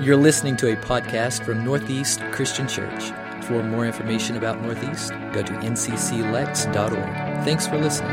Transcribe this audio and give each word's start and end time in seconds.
You're 0.00 0.16
listening 0.16 0.56
to 0.56 0.72
a 0.72 0.76
podcast 0.76 1.44
from 1.44 1.64
Northeast 1.64 2.20
Christian 2.32 2.66
Church. 2.66 3.12
For 3.44 3.62
more 3.62 3.86
information 3.86 4.36
about 4.36 4.60
Northeast, 4.60 5.10
go 5.32 5.42
to 5.42 5.52
ncclex.org. 5.52 7.44
Thanks 7.44 7.68
for 7.68 7.78
listening. 7.78 8.10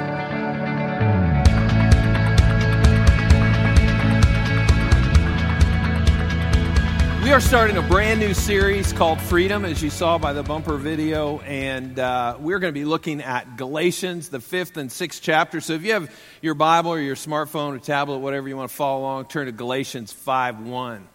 We 7.23 7.31
are 7.31 7.41
starting 7.41 7.77
a 7.77 7.81
brand 7.81 8.19
new 8.19 8.35
series 8.35 8.93
called 8.93 9.19
Freedom, 9.21 9.65
as 9.65 9.81
you 9.81 9.89
saw 9.89 10.19
by 10.19 10.33
the 10.33 10.43
bumper 10.43 10.77
video, 10.77 11.39
and 11.39 11.97
uh, 11.97 12.37
we're 12.39 12.59
going 12.59 12.73
to 12.73 12.79
be 12.79 12.85
looking 12.85 13.21
at 13.21 13.57
Galatians, 13.57 14.29
the 14.29 14.41
fifth 14.41 14.77
and 14.77 14.91
sixth 14.91 15.21
chapter. 15.23 15.59
So 15.61 15.73
if 15.73 15.83
you 15.83 15.93
have 15.93 16.13
your 16.41 16.55
Bible 16.55 16.91
or 16.91 16.99
your 16.99 17.15
smartphone 17.15 17.75
or 17.75 17.79
tablet, 17.79 18.19
whatever 18.19 18.47
you 18.47 18.57
want 18.57 18.69
to 18.69 18.75
follow 18.75 19.01
along, 19.01 19.25
turn 19.25 19.47
to 19.47 19.51
Galatians 19.51 20.13
5 20.13 20.59
1. 20.67 21.07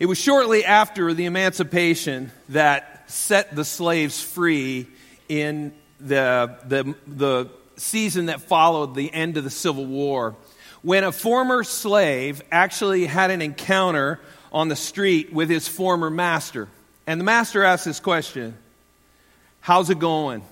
It 0.00 0.06
was 0.06 0.16
shortly 0.16 0.64
after 0.64 1.12
the 1.12 1.26
emancipation 1.26 2.32
that 2.48 3.04
set 3.10 3.54
the 3.54 3.66
slaves 3.66 4.22
free 4.22 4.86
in 5.28 5.74
the, 6.00 6.56
the, 6.66 6.94
the 7.06 7.50
season 7.76 8.26
that 8.26 8.40
followed 8.40 8.94
the 8.94 9.12
end 9.12 9.36
of 9.36 9.44
the 9.44 9.50
Civil 9.50 9.84
War, 9.84 10.36
when 10.80 11.04
a 11.04 11.12
former 11.12 11.62
slave 11.64 12.40
actually 12.50 13.04
had 13.04 13.30
an 13.30 13.42
encounter 13.42 14.18
on 14.50 14.68
the 14.68 14.76
street 14.76 15.34
with 15.34 15.50
his 15.50 15.68
former 15.68 16.08
master. 16.08 16.68
And 17.06 17.20
the 17.20 17.24
master 17.24 17.62
asked 17.62 17.84
this 17.84 18.00
question 18.00 18.56
How's 19.60 19.90
it 19.90 19.98
going? 19.98 20.42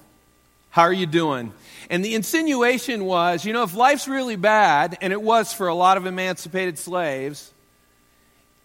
How 0.69 0.83
are 0.83 0.93
you 0.93 1.07
doing? 1.07 1.55
And 1.89 2.05
the 2.05 2.15
insinuation 2.15 3.07
was 3.07 3.47
you 3.47 3.55
know, 3.55 3.63
if 3.63 3.75
life's 3.75 4.09
really 4.09 4.37
bad, 4.37 4.99
and 5.01 5.11
it 5.11 5.23
was 5.23 5.55
for 5.55 5.69
a 5.69 5.75
lot 5.75 5.97
of 5.97 6.05
emancipated 6.05 6.79
slaves, 6.79 7.51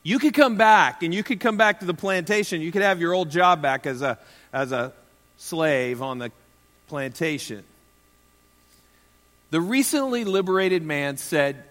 you 0.04 0.20
could 0.20 0.34
come 0.34 0.58
back 0.58 1.02
and 1.02 1.14
you 1.14 1.24
could 1.24 1.40
come 1.40 1.56
back 1.56 1.80
to 1.80 1.86
the 1.86 1.94
plantation. 1.94 2.62
You 2.62 2.72
could 2.72 2.82
have 2.82 3.00
your 3.00 3.14
old 3.14 3.32
job 3.32 3.62
back 3.62 3.88
as 3.88 4.02
a, 4.02 4.20
as 4.52 4.74
a 4.74 4.94
slave 5.38 6.02
on 6.02 6.20
the 6.20 6.32
plantation. 6.88 7.64
The 9.52 9.62
recently 9.62 10.26
liberated 10.26 10.84
man 10.84 11.18
said, 11.18 11.64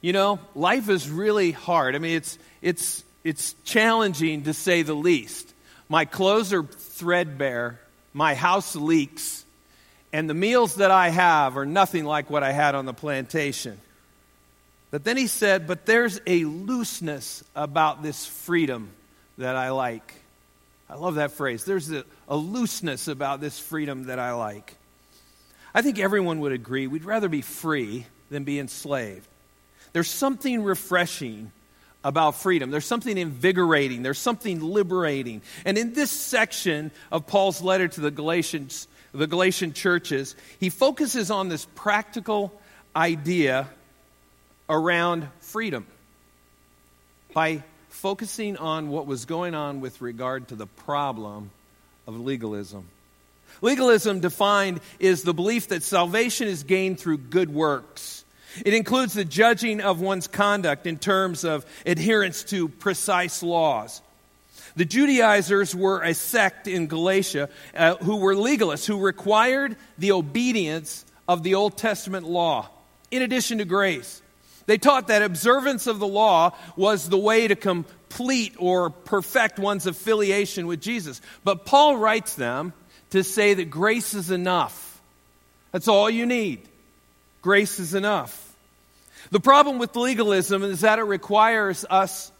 You 0.00 0.12
know, 0.12 0.40
life 0.54 0.88
is 0.88 1.08
really 1.08 1.52
hard. 1.52 1.94
I 1.94 1.98
mean, 1.98 2.16
it's, 2.16 2.38
it's, 2.60 3.04
it's 3.22 3.54
challenging 3.64 4.44
to 4.44 4.52
say 4.52 4.82
the 4.82 4.94
least. 4.94 5.52
My 5.88 6.04
clothes 6.04 6.52
are 6.52 6.64
threadbare, 6.64 7.78
my 8.12 8.34
house 8.34 8.74
leaks, 8.74 9.44
and 10.12 10.28
the 10.28 10.34
meals 10.34 10.76
that 10.76 10.90
I 10.90 11.10
have 11.10 11.56
are 11.56 11.66
nothing 11.66 12.04
like 12.04 12.30
what 12.30 12.42
I 12.42 12.50
had 12.50 12.74
on 12.74 12.84
the 12.84 12.94
plantation. 12.94 13.78
But 14.90 15.04
then 15.04 15.16
he 15.16 15.26
said, 15.26 15.66
But 15.66 15.86
there's 15.86 16.20
a 16.26 16.44
looseness 16.44 17.42
about 17.54 18.02
this 18.02 18.26
freedom 18.26 18.90
that 19.38 19.56
I 19.56 19.70
like. 19.70 20.14
I 20.88 20.94
love 20.94 21.16
that 21.16 21.32
phrase. 21.32 21.64
There's 21.64 21.90
a, 21.90 22.04
a, 22.28 22.36
looseness 22.36 23.08
about 23.08 23.40
this 23.40 23.58
freedom 23.58 24.04
that 24.04 24.18
I 24.18 24.32
like. 24.32 24.76
I 25.74 25.82
think 25.82 25.98
everyone 25.98 26.40
would 26.40 26.52
agree 26.52 26.86
we'd 26.86 27.04
rather 27.04 27.28
be 27.28 27.42
free 27.42 28.06
than 28.30 28.44
be 28.44 28.58
enslaved. 28.58 29.26
There's 29.92 30.08
something 30.08 30.62
refreshing 30.62 31.50
about 32.04 32.36
freedom. 32.36 32.70
There's 32.70 32.86
something 32.86 33.18
invigorating, 33.18 34.02
there's 34.02 34.18
something 34.18 34.60
liberating. 34.60 35.42
And 35.64 35.76
in 35.76 35.92
this 35.92 36.10
section 36.10 36.92
of 37.10 37.26
Paul's 37.26 37.60
letter 37.60 37.88
to 37.88 38.00
the 38.00 38.12
Galatians, 38.12 38.86
the 39.12 39.26
Galatian 39.26 39.72
churches, 39.72 40.36
he 40.60 40.70
focuses 40.70 41.32
on 41.32 41.48
this 41.48 41.66
practical 41.74 42.52
idea 42.94 43.68
around 44.68 45.28
freedom 45.40 45.86
by 47.32 47.62
focusing 47.88 48.56
on 48.56 48.88
what 48.88 49.06
was 49.06 49.24
going 49.24 49.54
on 49.54 49.80
with 49.80 50.00
regard 50.00 50.48
to 50.48 50.54
the 50.54 50.66
problem 50.66 51.50
of 52.06 52.18
legalism. 52.18 52.86
Legalism, 53.62 54.20
defined, 54.20 54.80
is 54.98 55.22
the 55.22 55.32
belief 55.32 55.68
that 55.68 55.82
salvation 55.82 56.48
is 56.48 56.62
gained 56.62 57.00
through 57.00 57.18
good 57.18 57.52
works 57.52 58.24
it 58.64 58.74
includes 58.74 59.14
the 59.14 59.24
judging 59.24 59.80
of 59.80 60.00
one's 60.00 60.28
conduct 60.28 60.86
in 60.86 60.98
terms 60.98 61.44
of 61.44 61.66
adherence 61.84 62.44
to 62.44 62.68
precise 62.68 63.42
laws. 63.42 64.00
The 64.76 64.84
Judaizers 64.84 65.74
were 65.74 66.02
a 66.02 66.14
sect 66.14 66.68
in 66.68 66.86
Galatia 66.86 67.48
uh, 67.74 67.96
who 67.96 68.16
were 68.16 68.34
legalists, 68.34 68.86
who 68.86 69.00
required 69.00 69.76
the 69.98 70.12
obedience 70.12 71.04
of 71.26 71.42
the 71.42 71.54
Old 71.54 71.78
Testament 71.78 72.26
law 72.26 72.68
in 73.10 73.22
addition 73.22 73.58
to 73.58 73.64
grace. 73.64 74.22
They 74.66 74.78
taught 74.78 75.08
that 75.08 75.22
observance 75.22 75.86
of 75.86 75.98
the 75.98 76.06
law 76.06 76.52
was 76.76 77.08
the 77.08 77.18
way 77.18 77.46
to 77.48 77.56
complete 77.56 78.54
or 78.58 78.90
perfect 78.90 79.58
one's 79.58 79.86
affiliation 79.86 80.66
with 80.66 80.80
Jesus. 80.80 81.20
But 81.44 81.64
Paul 81.64 81.96
writes 81.96 82.34
them 82.34 82.72
to 83.10 83.22
say 83.22 83.54
that 83.54 83.70
grace 83.70 84.12
is 84.14 84.30
enough. 84.30 85.00
That's 85.72 85.88
all 85.88 86.10
you 86.10 86.26
need. 86.26 86.62
Grace 87.42 87.78
is 87.78 87.94
enough. 87.94 88.42
The 89.30 89.40
problem 89.40 89.78
with 89.78 89.94
legalism 89.94 90.62
is 90.62 90.80
that 90.80 90.98
it 90.98 91.04
requires 91.04 91.84
us 91.88 92.32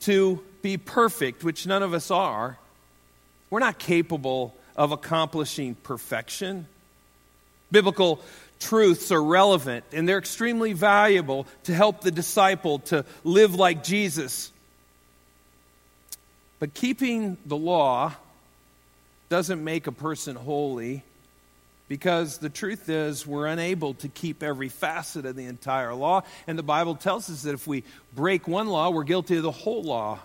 to 0.00 0.40
be 0.62 0.76
perfect, 0.76 1.42
which 1.42 1.66
none 1.66 1.82
of 1.82 1.92
us 1.94 2.10
are. 2.10 2.56
We're 3.50 3.60
not 3.60 3.78
capable 3.78 4.54
of 4.76 4.92
accomplishing 4.92 5.74
perfection. 5.76 6.66
Biblical 7.70 8.20
truths 8.64 9.12
are 9.12 9.22
relevant 9.22 9.84
and 9.92 10.08
they're 10.08 10.18
extremely 10.18 10.72
valuable 10.72 11.46
to 11.64 11.74
help 11.74 12.00
the 12.00 12.10
disciple 12.10 12.80
to 12.80 13.04
live 13.22 13.54
like 13.54 13.84
Jesus. 13.84 14.50
But 16.58 16.74
keeping 16.74 17.36
the 17.46 17.56
law 17.56 18.14
doesn't 19.28 19.62
make 19.62 19.86
a 19.86 19.92
person 19.92 20.36
holy 20.36 21.02
because 21.88 22.38
the 22.38 22.48
truth 22.48 22.88
is, 22.88 23.26
we're 23.26 23.46
unable 23.46 23.94
to 23.94 24.08
keep 24.08 24.42
every 24.42 24.70
facet 24.70 25.26
of 25.26 25.36
the 25.36 25.44
entire 25.44 25.94
law. 25.94 26.22
And 26.46 26.58
the 26.58 26.62
Bible 26.62 26.94
tells 26.94 27.28
us 27.28 27.42
that 27.42 27.52
if 27.52 27.66
we 27.66 27.84
break 28.14 28.48
one 28.48 28.68
law, 28.68 28.90
we're 28.90 29.04
guilty 29.04 29.36
of 29.36 29.42
the 29.42 29.50
whole 29.50 29.82
law. 29.82 30.18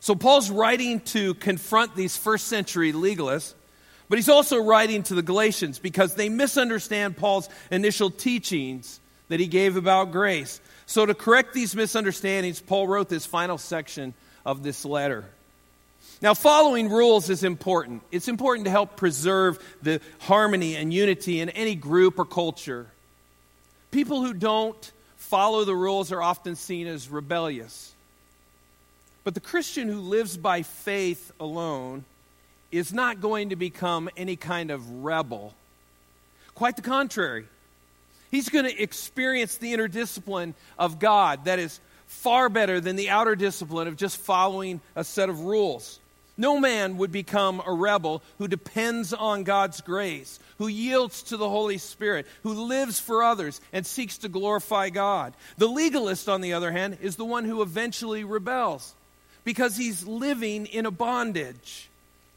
So 0.00 0.14
Paul's 0.14 0.50
writing 0.50 1.00
to 1.00 1.34
confront 1.34 1.94
these 1.94 2.16
first 2.16 2.48
century 2.48 2.92
legalists, 2.92 3.54
but 4.08 4.18
he's 4.18 4.28
also 4.28 4.58
writing 4.58 5.02
to 5.04 5.14
the 5.14 5.22
Galatians 5.22 5.78
because 5.78 6.14
they 6.14 6.28
misunderstand 6.28 7.16
Paul's 7.16 7.48
initial 7.70 8.10
teachings 8.10 9.00
that 9.28 9.40
he 9.40 9.46
gave 9.46 9.76
about 9.76 10.12
grace. 10.12 10.60
So, 10.86 11.06
to 11.06 11.14
correct 11.14 11.54
these 11.54 11.74
misunderstandings, 11.74 12.60
Paul 12.60 12.86
wrote 12.86 13.08
this 13.08 13.24
final 13.24 13.56
section 13.56 14.14
of 14.44 14.62
this 14.62 14.84
letter. 14.84 15.24
Now, 16.20 16.34
following 16.34 16.90
rules 16.90 17.30
is 17.30 17.44
important. 17.44 18.02
It's 18.10 18.28
important 18.28 18.66
to 18.66 18.70
help 18.70 18.96
preserve 18.96 19.58
the 19.82 20.00
harmony 20.20 20.76
and 20.76 20.92
unity 20.92 21.40
in 21.40 21.48
any 21.50 21.74
group 21.74 22.18
or 22.18 22.24
culture. 22.24 22.86
People 23.90 24.22
who 24.24 24.34
don't 24.34 24.92
follow 25.16 25.64
the 25.64 25.74
rules 25.74 26.12
are 26.12 26.22
often 26.22 26.56
seen 26.56 26.86
as 26.86 27.08
rebellious. 27.08 27.92
But 29.24 29.34
the 29.34 29.40
Christian 29.40 29.88
who 29.88 30.00
lives 30.00 30.36
by 30.36 30.62
faith 30.62 31.32
alone 31.40 32.04
is 32.76 32.92
not 32.92 33.20
going 33.20 33.50
to 33.50 33.56
become 33.56 34.08
any 34.16 34.36
kind 34.36 34.70
of 34.70 35.04
rebel. 35.04 35.54
Quite 36.54 36.76
the 36.76 36.82
contrary. 36.82 37.46
He's 38.30 38.48
going 38.48 38.64
to 38.64 38.82
experience 38.82 39.58
the 39.58 39.72
inner 39.72 39.88
discipline 39.88 40.54
of 40.78 40.98
God 40.98 41.44
that 41.44 41.58
is 41.58 41.80
far 42.06 42.48
better 42.48 42.80
than 42.80 42.96
the 42.96 43.10
outer 43.10 43.36
discipline 43.36 43.88
of 43.88 43.96
just 43.96 44.16
following 44.16 44.80
a 44.96 45.04
set 45.04 45.28
of 45.28 45.40
rules. 45.40 45.98
No 46.36 46.58
man 46.58 46.96
would 46.96 47.12
become 47.12 47.62
a 47.64 47.72
rebel 47.72 48.22
who 48.38 48.48
depends 48.48 49.12
on 49.12 49.44
God's 49.44 49.80
grace, 49.80 50.40
who 50.58 50.66
yields 50.66 51.22
to 51.24 51.36
the 51.36 51.48
Holy 51.48 51.78
Spirit, 51.78 52.26
who 52.42 52.66
lives 52.66 52.98
for 52.98 53.22
others 53.22 53.60
and 53.72 53.86
seeks 53.86 54.18
to 54.18 54.28
glorify 54.28 54.90
God. 54.90 55.32
The 55.58 55.68
legalist, 55.68 56.28
on 56.28 56.40
the 56.40 56.54
other 56.54 56.72
hand, 56.72 56.98
is 57.00 57.14
the 57.14 57.24
one 57.24 57.44
who 57.44 57.62
eventually 57.62 58.24
rebels 58.24 58.94
because 59.44 59.76
he's 59.76 60.06
living 60.06 60.66
in 60.66 60.86
a 60.86 60.90
bondage, 60.90 61.88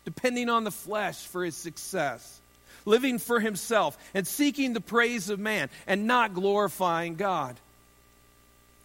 depending 0.07 0.47
on 0.47 0.63
the 0.63 0.71
flesh 0.71 1.17
for 1.25 1.43
his 1.43 1.53
success, 1.53 2.39
living 2.85 3.19
for 3.19 3.41
himself 3.41 3.97
and 4.13 4.25
seeking 4.25 4.71
the 4.71 4.79
praise 4.79 5.29
of 5.29 5.37
man 5.37 5.69
and 5.85 6.07
not 6.07 6.33
glorifying 6.33 7.15
God. 7.15 7.57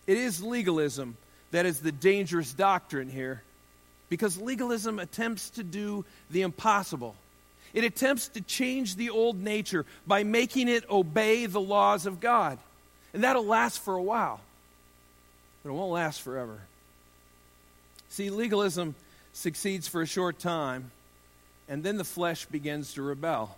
It 0.09 0.19
is 0.19 0.43
legalism 0.43 1.17
that 1.53 1.65
is 1.65 1.79
the 1.79 1.93
dangerous 1.93 2.53
doctrine 2.53 3.09
here 3.09 3.41
because 4.09 4.37
legalism 4.37 4.99
attempts 4.99 5.51
to 5.51 5.63
do 5.63 6.05
the 6.29 6.43
impossible. 6.43 7.15
It 7.73 7.85
attempts 7.85 8.27
to 8.31 8.41
change 8.41 8.97
the 8.97 9.11
old 9.11 9.41
nature 9.41 9.87
by 10.05 10.25
making 10.25 10.67
it 10.67 10.91
obey 10.91 11.47
the 11.47 11.61
laws 11.61 12.05
of 12.05 12.19
God. 12.19 12.59
And 13.15 13.23
that'll 13.23 13.47
last 13.47 13.79
for 13.79 13.95
a 13.95 14.03
while, 14.03 14.41
but 15.63 15.71
it 15.71 15.73
won't 15.73 15.93
last 15.93 16.21
forever. 16.21 16.59
See, 18.09 18.29
legalism 18.29 18.97
succeeds 19.33 19.87
for 19.87 20.03
a 20.03 20.07
short 20.07 20.41
time, 20.41 20.91
and 21.73 21.83
then 21.83 21.97
the 21.97 22.05
flesh 22.05 22.45
begins 22.45 22.93
to 22.93 23.03
rebel. 23.03 23.57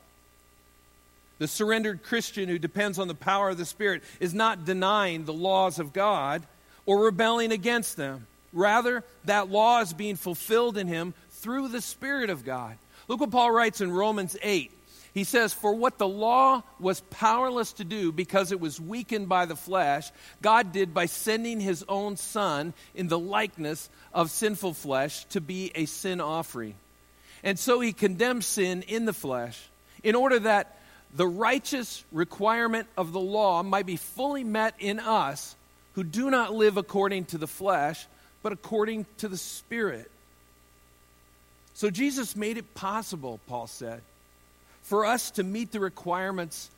The 1.41 1.49
surrendered 1.49 2.05
Christian 2.05 2.49
who 2.49 2.61
depends 2.61 3.01
on 3.01 3.09
the 3.09 3.15
power 3.15 3.51
of 3.51 3.59
the 3.59 3.65
Spirit 3.65 4.05
is 4.21 4.33
not 4.33 4.65
denying 4.65 5.25
the 5.25 5.33
laws 5.33 5.81
of 5.81 5.93
God 5.93 6.45
or 6.87 7.07
rebelling 7.07 7.51
against 7.51 7.97
them. 7.97 8.29
Rather, 8.53 9.03
that 9.25 9.51
law 9.51 9.81
is 9.81 9.93
being 9.93 10.15
fulfilled 10.15 10.79
in 10.79 10.87
him 10.87 11.13
through 11.31 11.67
the 11.67 11.81
Spirit 11.81 12.31
of 12.31 12.45
God. 12.45 12.77
Look 13.09 13.19
what 13.19 13.33
Paul 13.33 13.51
writes 13.51 13.81
in 13.81 13.91
Romans 13.91 14.37
8. 14.41 14.71
He 15.13 15.25
says, 15.25 15.53
For 15.53 15.75
what 15.75 15.99
the 15.99 16.07
law 16.07 16.63
was 16.79 17.01
powerless 17.11 17.73
to 17.75 17.85
do 17.85 18.13
because 18.13 18.53
it 18.53 18.61
was 18.61 18.81
weakened 18.81 19.29
by 19.29 19.47
the 19.47 19.57
flesh, 19.57 20.13
God 20.41 20.73
did 20.73 20.95
by 20.95 21.07
sending 21.07 21.59
his 21.59 21.85
own 21.89 22.17
Son 22.17 22.75
in 22.95 23.09
the 23.09 23.19
likeness 23.19 23.91
of 24.13 24.31
sinful 24.31 24.75
flesh 24.75 25.25
to 25.31 25.41
be 25.41 25.73
a 25.75 25.87
sin 25.87 26.21
offering. 26.21 26.77
And 27.45 27.59
so 27.59 27.79
he 27.79 27.93
condemned 27.93 28.43
sin 28.43 28.83
in 28.83 29.05
the 29.05 29.13
flesh 29.13 29.63
in 30.03 30.15
order 30.17 30.41
that 30.41 30.79
the 31.15 31.27
righteous 31.29 32.03
requirement 32.11 32.89
of 32.97 33.13
the 33.13 33.21
law 33.21 33.63
might 33.63 33.87
be 33.87 33.97
fully 33.97 34.43
met 34.43 34.75
in 34.81 34.99
us 34.99 35.55
who 35.93 36.03
do 36.03 36.31
not 36.31 36.53
live 36.53 36.77
according 36.77 37.27
to 37.27 37.39
the 37.39 37.47
flesh, 37.47 38.07
but 38.43 38.53
according 38.53 39.07
to 39.19 39.29
the 39.29 39.37
Spirit. 39.37 40.11
So 41.75 41.91
Jesus 41.91 42.35
made 42.35 42.57
it 42.57 42.75
possible, 42.75 43.39
Paul 43.47 43.67
said, 43.67 44.01
for 44.83 45.05
us 45.05 45.31
to 45.33 45.43
meet 45.43 45.71
the 45.71 45.81
requirements 45.81 46.71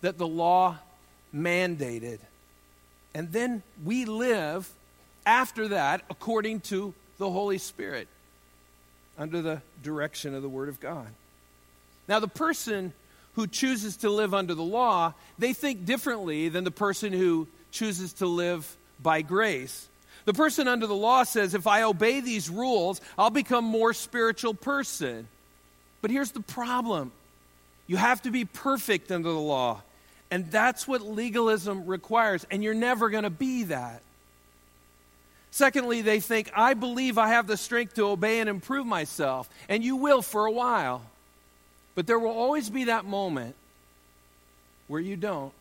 that 0.00 0.18
the 0.18 0.26
law 0.26 0.76
mandated. 1.34 2.18
And 3.14 3.30
then 3.30 3.62
we 3.84 4.06
live 4.06 4.68
after 5.26 5.68
that 5.68 6.02
according 6.10 6.60
to 6.60 6.94
the 7.18 7.30
Holy 7.30 7.58
Spirit, 7.58 8.08
under 9.18 9.42
the 9.42 9.62
direction 9.82 10.34
of 10.34 10.42
the 10.42 10.48
Word 10.48 10.68
of 10.68 10.80
God. 10.80 11.06
Now, 12.08 12.20
the 12.20 12.28
person 12.28 12.92
who 13.34 13.46
chooses 13.46 13.98
to 13.98 14.10
live 14.10 14.34
under 14.34 14.54
the 14.54 14.62
law, 14.62 15.14
they 15.38 15.52
think 15.52 15.84
differently 15.84 16.48
than 16.48 16.64
the 16.64 16.70
person 16.70 17.12
who 17.12 17.48
chooses 17.70 18.12
to 18.14 18.26
live 18.26 18.76
by 19.02 19.22
grace. 19.22 19.88
The 20.24 20.32
person 20.32 20.68
under 20.68 20.86
the 20.86 20.94
law 20.94 21.24
says, 21.24 21.54
if 21.54 21.66
I 21.66 21.82
obey 21.82 22.20
these 22.20 22.48
rules, 22.48 23.00
I'll 23.18 23.30
become 23.30 23.64
more 23.64 23.92
spiritual 23.92 24.54
person. 24.54 25.28
But 26.00 26.10
here's 26.10 26.30
the 26.30 26.40
problem. 26.40 27.12
You 27.86 27.96
have 27.96 28.22
to 28.22 28.30
be 28.30 28.44
perfect 28.44 29.12
under 29.12 29.30
the 29.30 29.38
law. 29.38 29.82
And 30.30 30.50
that's 30.50 30.88
what 30.88 31.02
legalism 31.02 31.86
requires. 31.86 32.46
And 32.50 32.62
you're 32.62 32.74
never 32.74 33.10
going 33.10 33.24
to 33.24 33.30
be 33.30 33.64
that. 33.64 34.02
Secondly, 35.54 36.02
they 36.02 36.18
think, 36.18 36.50
I 36.56 36.74
believe 36.74 37.16
I 37.16 37.28
have 37.28 37.46
the 37.46 37.56
strength 37.56 37.94
to 37.94 38.08
obey 38.08 38.40
and 38.40 38.50
improve 38.50 38.84
myself. 38.86 39.48
And 39.68 39.84
you 39.84 39.94
will 39.94 40.20
for 40.20 40.46
a 40.46 40.50
while. 40.50 41.00
But 41.94 42.08
there 42.08 42.18
will 42.18 42.32
always 42.32 42.68
be 42.70 42.86
that 42.86 43.04
moment 43.04 43.54
where 44.88 45.00
you 45.00 45.14
don't. 45.14 45.52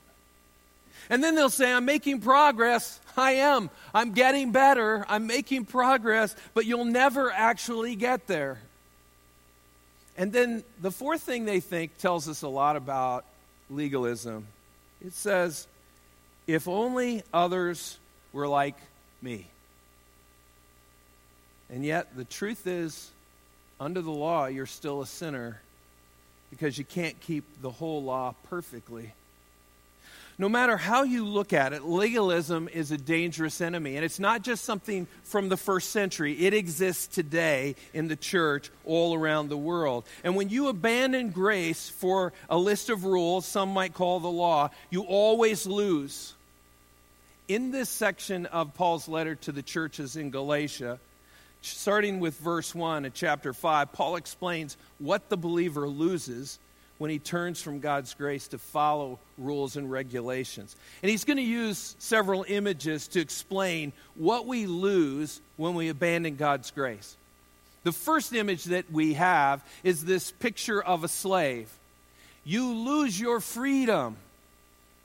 And 1.11 1.23
then 1.23 1.35
they'll 1.35 1.51
say, 1.51 1.71
I'm 1.71 1.85
making 1.85 2.21
progress. 2.21 2.99
I 3.15 3.33
am. 3.33 3.69
I'm 3.93 4.13
getting 4.13 4.51
better. 4.51 5.05
I'm 5.07 5.27
making 5.27 5.65
progress, 5.65 6.35
but 6.55 6.65
you'll 6.65 6.85
never 6.85 7.31
actually 7.31 7.95
get 7.95 8.25
there. 8.25 8.57
And 10.17 10.33
then 10.33 10.63
the 10.81 10.89
fourth 10.89 11.21
thing 11.21 11.45
they 11.45 11.59
think 11.59 11.99
tells 11.99 12.27
us 12.27 12.41
a 12.41 12.47
lot 12.47 12.77
about 12.77 13.25
legalism. 13.69 14.47
It 15.05 15.13
says, 15.13 15.67
if 16.47 16.67
only 16.67 17.21
others 17.31 17.99
were 18.31 18.47
like 18.47 18.77
me. 19.21 19.45
And 21.69 21.83
yet, 21.83 22.15
the 22.15 22.25
truth 22.25 22.68
is, 22.68 23.10
under 23.80 24.01
the 24.01 24.12
law, 24.12 24.45
you're 24.45 24.65
still 24.65 25.01
a 25.01 25.07
sinner 25.07 25.60
because 26.50 26.77
you 26.77 26.86
can't 26.86 27.19
keep 27.19 27.44
the 27.62 27.71
whole 27.71 28.04
law 28.04 28.36
perfectly 28.50 29.13
no 30.38 30.50
matter 30.50 30.77
how 30.77 31.04
you 31.04 31.25
look 31.25 31.54
at 31.54 31.74
it, 31.74 31.83
legalism 31.83 32.68
is 32.71 32.92
a 32.92 32.98
dangerous 32.98 33.62
enemy. 33.62 33.95
And 33.95 34.06
it's 34.06 34.19
not 34.19 34.42
just 34.42 34.63
something 34.63 35.07
from 35.24 35.50
the 35.50 35.57
first 35.57 35.92
century, 35.92 36.45
it 36.45 36.54
exists 36.54 37.07
today 37.07 37.75
in 37.94 38.07
the 38.07 38.15
church 38.15 38.71
all 38.86 39.13
around 39.13 39.50
the 39.50 39.57
world. 39.57 40.06
And 40.24 40.36
when 40.36 40.50
you 40.50 40.69
abandon 40.69 41.30
grace 41.30 41.89
for 41.89 42.33
a 42.50 42.57
list 42.57 42.89
of 42.89 43.06
rules, 43.06 43.45
some 43.45 43.69
might 43.69 43.94
call 43.94 44.19
the 44.19 44.31
law, 44.31 44.71
you 44.89 45.04
always 45.04 45.68
lose. 45.68 46.33
In 47.48 47.71
this 47.71 47.89
section 47.89 48.45
of 48.48 48.74
Paul's 48.74 49.07
letter 49.07 49.36
to 49.36 49.51
the 49.51 49.62
churches 49.62 50.15
in 50.15 50.31
Galatia, 50.31 50.98
starting 51.71 52.19
with 52.19 52.38
verse 52.39 52.75
1 52.75 53.06
of 53.06 53.13
chapter 53.13 53.54
5, 53.54 53.94
Paul 53.94 54.15
explains 54.15 54.77
what 55.00 55.30
the 55.30 55.38
believer 55.38 55.88
loses 55.88 56.60
when 56.98 57.10
he 57.10 57.19
turns 57.19 57.62
from 57.62 57.80
God's 57.80 58.13
grace 58.13 58.48
to 58.50 58.57
follow 58.57 59.19
rules 59.38 59.75
and 59.75 59.92
regulations. 59.92 60.75
And 61.01 61.10
he's 61.10 61.25
going 61.25 61.38
to 61.38 61.44
use 61.44 61.95
several 62.00 62.45
images 62.48 63.07
to 63.10 63.19
explain 63.19 63.92
what 64.15 64.45
we 64.45 64.68
lose 64.68 65.42
when 65.57 65.74
we 65.74 65.89
abandon 65.89 66.36
God's 66.36 66.71
grace. 66.71 67.18
The 67.83 67.92
first 67.92 68.33
image 68.33 68.65
that 68.65 68.92
we 68.92 69.13
have 69.13 69.63
is 69.83 70.06
this 70.06 70.31
picture 70.31 70.81
of 70.81 71.04
a 71.04 71.10
slave. 71.10 71.69
You 72.45 72.74
lose 72.74 73.19
your 73.19 73.39
freedom 73.39 74.15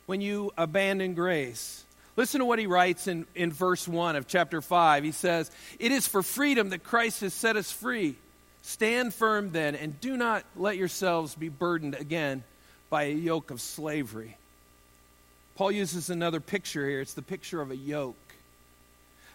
when 0.06 0.20
you 0.20 0.52
abandon 0.56 1.14
grace. 1.14 1.84
Listen 2.18 2.40
to 2.40 2.46
what 2.46 2.58
he 2.58 2.66
writes 2.66 3.06
in, 3.06 3.28
in 3.36 3.52
verse 3.52 3.86
1 3.86 4.16
of 4.16 4.26
chapter 4.26 4.60
5. 4.60 5.04
He 5.04 5.12
says, 5.12 5.52
It 5.78 5.92
is 5.92 6.08
for 6.08 6.24
freedom 6.24 6.70
that 6.70 6.82
Christ 6.82 7.20
has 7.20 7.32
set 7.32 7.54
us 7.54 7.70
free. 7.70 8.16
Stand 8.62 9.14
firm 9.14 9.52
then, 9.52 9.76
and 9.76 10.00
do 10.00 10.16
not 10.16 10.44
let 10.56 10.76
yourselves 10.76 11.36
be 11.36 11.48
burdened 11.48 11.94
again 11.94 12.42
by 12.90 13.04
a 13.04 13.14
yoke 13.14 13.52
of 13.52 13.60
slavery. 13.60 14.36
Paul 15.54 15.70
uses 15.70 16.10
another 16.10 16.40
picture 16.40 16.88
here. 16.88 17.00
It's 17.00 17.14
the 17.14 17.22
picture 17.22 17.60
of 17.60 17.70
a 17.70 17.76
yoke. 17.76 18.16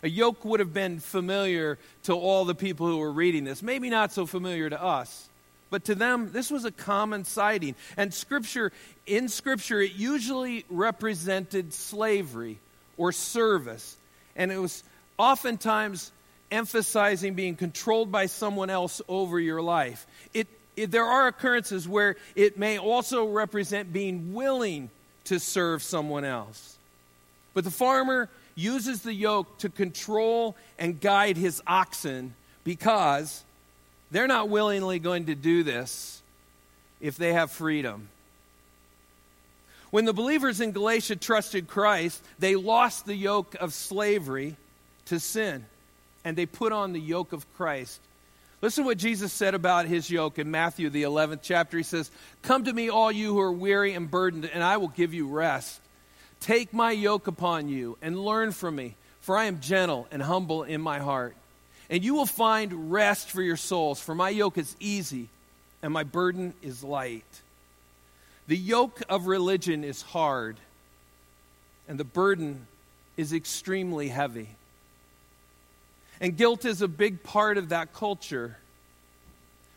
A 0.04 0.10
yoke 0.10 0.44
would 0.44 0.60
have 0.60 0.74
been 0.74 1.00
familiar 1.00 1.80
to 2.04 2.14
all 2.14 2.44
the 2.44 2.54
people 2.54 2.86
who 2.86 2.98
were 2.98 3.14
reading 3.14 3.46
this, 3.46 3.64
maybe 3.64 3.90
not 3.90 4.12
so 4.12 4.26
familiar 4.26 4.70
to 4.70 4.84
us. 4.84 5.30
But 5.70 5.86
to 5.86 5.96
them, 5.96 6.34
this 6.34 6.52
was 6.52 6.66
a 6.66 6.72
common 6.72 7.24
sighting. 7.24 7.76
And 7.96 8.14
scripture, 8.14 8.74
in 9.08 9.30
scripture, 9.30 9.80
it 9.80 9.94
usually 9.94 10.66
represented 10.70 11.74
slavery 11.74 12.60
or 12.98 13.12
service. 13.12 13.98
And 14.36 14.52
it 14.52 14.58
was 14.58 14.84
oftentimes 15.18 16.12
emphasizing 16.52 17.34
being 17.34 17.56
controlled 17.56 18.12
by 18.12 18.28
someone 18.28 18.70
else 18.70 19.02
over 19.08 19.40
your 19.40 19.62
life. 19.62 20.06
It, 20.34 20.48
it, 20.76 20.92
there 20.92 21.06
are 21.06 21.28
occurrences 21.28 21.88
where 21.88 22.16
it 22.36 22.58
may 22.58 22.78
also 22.78 23.26
represent 23.26 23.92
being 23.92 24.34
willing 24.34 24.90
to 25.26 25.40
serve 25.40 25.82
someone 25.82 26.24
else. 26.24 26.78
But 27.54 27.64
the 27.64 27.72
farmer 27.72 28.30
uses 28.56 29.02
the 29.02 29.14
yoke 29.14 29.58
to 29.60 29.70
control 29.70 30.56
and 30.78 31.00
guide 31.00 31.38
his 31.38 31.62
oxen 31.66 32.36
because 32.64 33.44
they're 34.12 34.28
not 34.28 34.50
willingly 34.50 35.00
going 35.00 35.26
to 35.26 35.36
do 35.36 35.64
this 35.64 36.22
if 37.02 37.18
they 37.18 37.34
have 37.34 37.52
freedom. 37.52 38.10
When 39.94 40.06
the 40.06 40.12
believers 40.14 40.60
in 40.60 40.72
Galatia 40.72 41.18
trusted 41.18 41.68
Christ, 41.68 42.20
they 42.40 42.56
lost 42.56 43.06
the 43.06 43.14
yoke 43.14 43.54
of 43.60 43.76
slavery 43.76 44.56
to 45.06 45.20
sin 45.20 45.68
and 46.26 46.36
they 46.36 46.48
put 46.48 46.72
on 46.72 46.94
the 46.94 47.00
yoke 47.00 47.32
of 47.32 47.46
Christ. 47.54 48.00
Listen 48.60 48.86
to 48.86 48.88
what 48.88 48.98
Jesus 48.98 49.32
said 49.32 49.54
about 49.54 49.86
his 49.86 50.10
yoke 50.10 50.40
in 50.40 50.50
Matthew, 50.50 50.90
the 50.90 51.04
11th 51.04 51.42
chapter. 51.44 51.78
He 51.78 51.84
says, 51.84 52.10
Come 52.42 52.64
to 52.64 52.74
me, 52.74 52.90
all 52.90 53.12
you 53.12 53.34
who 53.34 53.40
are 53.40 53.52
weary 53.52 53.94
and 53.94 54.10
burdened, 54.10 54.50
and 54.52 54.64
I 54.64 54.78
will 54.78 54.88
give 54.88 55.14
you 55.14 55.28
rest. 55.28 55.80
Take 56.40 56.74
my 56.74 56.90
yoke 56.90 57.28
upon 57.28 57.70
you 57.70 57.96
and 58.02 58.20
learn 58.20 58.52
from 58.52 58.76
me, 58.76 58.96
for 59.22 59.38
I 59.38 59.46
am 59.46 59.62
gentle 59.62 60.08
and 60.10 60.24
humble 60.24 60.64
in 60.64 60.82
my 60.82 60.98
heart. 60.98 61.36
And 61.92 62.04
you 62.04 62.16
will 62.16 62.26
find 62.26 62.92
rest 62.92 63.30
for 63.30 63.44
your 63.44 63.58
souls, 63.58 64.00
for 64.00 64.16
my 64.16 64.30
yoke 64.30 64.58
is 64.58 64.76
easy 64.80 65.30
and 65.84 65.94
my 65.94 66.04
burden 66.04 66.56
is 66.64 66.84
light. 66.84 67.43
The 68.48 68.58
yoke 68.58 69.02
of 69.10 69.28
religion 69.28 69.84
is 69.84 70.02
hard, 70.02 70.58
and 71.88 72.00
the 72.00 72.04
burden 72.04 72.68
is 73.16 73.34
extremely 73.34 74.10
heavy. 74.10 74.50
And 76.20 76.38
guilt 76.38 76.66
is 76.66 76.82
a 76.82 76.88
big 76.88 77.24
part 77.24 77.58
of 77.58 77.70
that 77.70 77.94
culture. 77.94 78.58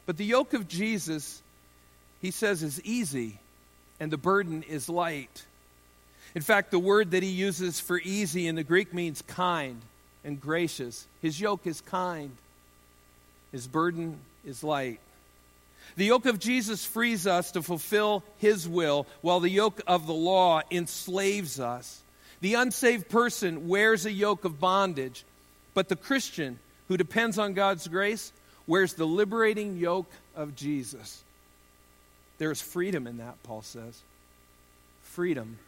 But 0.07 0.17
the 0.17 0.25
yoke 0.25 0.55
of 0.55 0.69
Jesus, 0.69 1.43
he 2.23 2.31
says, 2.31 2.63
is 2.63 2.81
easy 2.83 3.39
and 3.99 4.11
the 4.11 4.17
burden 4.17 4.63
is 4.63 4.89
light. 4.89 5.45
In 6.35 6.43
fact, 6.43 6.71
the 6.71 6.79
word 6.79 7.13
that 7.13 7.23
he 7.23 7.31
uses 7.31 7.81
for 7.81 7.99
easy 7.99 8.47
in 8.47 8.57
the 8.57 8.63
Greek 8.63 8.93
means 8.93 9.23
kind 9.23 9.81
and 10.25 10.41
gracious. 10.41 11.07
His 11.23 11.41
yoke 11.41 11.67
is 11.67 11.81
kind, 11.81 12.31
his 13.53 13.67
burden 13.67 14.19
is 14.45 14.63
light. 14.63 15.01
The 15.95 16.07
yoke 16.07 16.27
of 16.27 16.39
Jesus 16.39 16.85
frees 16.85 17.27
us 17.27 17.53
to 17.53 17.63
fulfill 17.63 18.23
his 18.39 18.69
will, 18.69 19.07
while 19.21 19.41
the 19.41 19.49
yoke 19.49 19.81
of 19.87 20.07
the 20.07 20.13
law 20.13 20.61
enslaves 20.71 21.61
us. 21.61 22.03
The 22.41 22.55
unsaved 22.55 23.09
person 23.09 23.69
wears 23.69 24.05
a 24.05 24.13
yoke 24.13 24.45
of 24.45 24.61
bondage, 24.61 25.25
but 25.73 25.89
the 25.89 25.97
Christian 25.97 26.59
who 26.89 26.97
depends 26.97 27.39
on 27.39 27.55
God's 27.55 27.89
grace 27.89 28.33
wears 28.67 28.95
the 28.95 29.07
liberating 29.07 29.79
yoke 29.79 30.11
of 30.35 30.57
Jesus. 30.57 31.23
There 32.39 32.51
is 32.51 32.61
freedom 32.61 33.07
in 33.07 33.19
that, 33.19 33.43
Paul 33.43 33.63
says. 33.63 34.01
Freedom. 35.03 35.59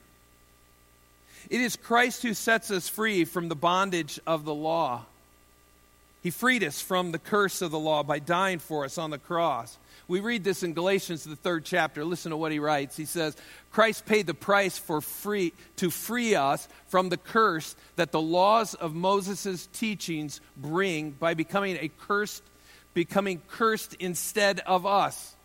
It 1.49 1.61
is 1.61 1.77
Christ 1.77 2.23
who 2.23 2.35
sets 2.35 2.71
us 2.71 2.89
free 2.89 3.25
from 3.25 3.49
the 3.49 3.55
bondage 3.55 4.21
of 4.27 4.45
the 4.45 4.55
law. 4.55 5.07
He 6.23 6.31
freed 6.31 6.65
us 6.65 6.81
from 6.81 7.13
the 7.13 7.19
curse 7.19 7.63
of 7.63 7.71
the 7.71 7.79
law 7.79 8.03
by 8.03 8.19
dying 8.19 8.59
for 8.59 8.85
us 8.85 8.99
on 8.99 9.11
the 9.11 9.19
cross. 9.19 9.79
We 10.09 10.21
read 10.21 10.43
this 10.43 10.63
in 10.63 10.73
Galatians, 10.73 11.25
the 11.25 11.37
third 11.37 11.67
chapter. 11.67 12.03
Listen 12.03 12.31
to 12.31 12.37
what 12.39 12.51
he 12.51 12.59
writes. 12.59 12.97
He 12.97 13.05
says, 13.05 13.37
Christ 13.71 14.07
paid 14.07 14.27
the 14.27 14.33
price 14.33 14.79
for 14.79 15.03
free 15.03 15.53
to 15.77 15.91
free 15.91 16.35
us 16.35 16.67
from 16.87 17.11
the 17.11 17.19
curse 17.19 17.77
that 17.97 18.11
the 18.11 18.21
laws 18.21 18.73
of 18.73 18.95
Moses' 18.95 19.69
teachings 19.75 20.41
bring 20.57 21.11
by 21.11 21.35
becoming 21.35 21.77
a 21.77 21.91
cursed, 22.07 22.43
becoming 22.95 23.43
cursed 23.49 23.95
instead 24.01 24.61
of 24.61 24.87
us. 24.87 25.37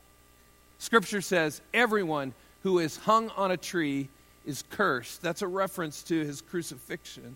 Scripture 0.79 1.21
says, 1.21 1.61
everyone 1.73 2.33
who 2.63 2.79
is 2.79 2.95
hung 2.95 3.29
on 3.31 3.51
a 3.51 3.57
tree 3.57 4.07
is 4.45 4.63
cursed. 4.69 5.21
That's 5.21 5.41
a 5.41 5.47
reference 5.47 6.03
to 6.03 6.23
his 6.23 6.39
crucifixion. 6.39 7.35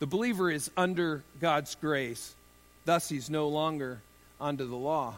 The 0.00 0.06
believer 0.06 0.50
is 0.50 0.70
under 0.76 1.24
God's 1.40 1.74
grace. 1.76 2.34
Thus, 2.84 3.08
he's 3.08 3.30
no 3.30 3.48
longer 3.48 4.02
under 4.38 4.66
the 4.66 4.76
law. 4.76 5.14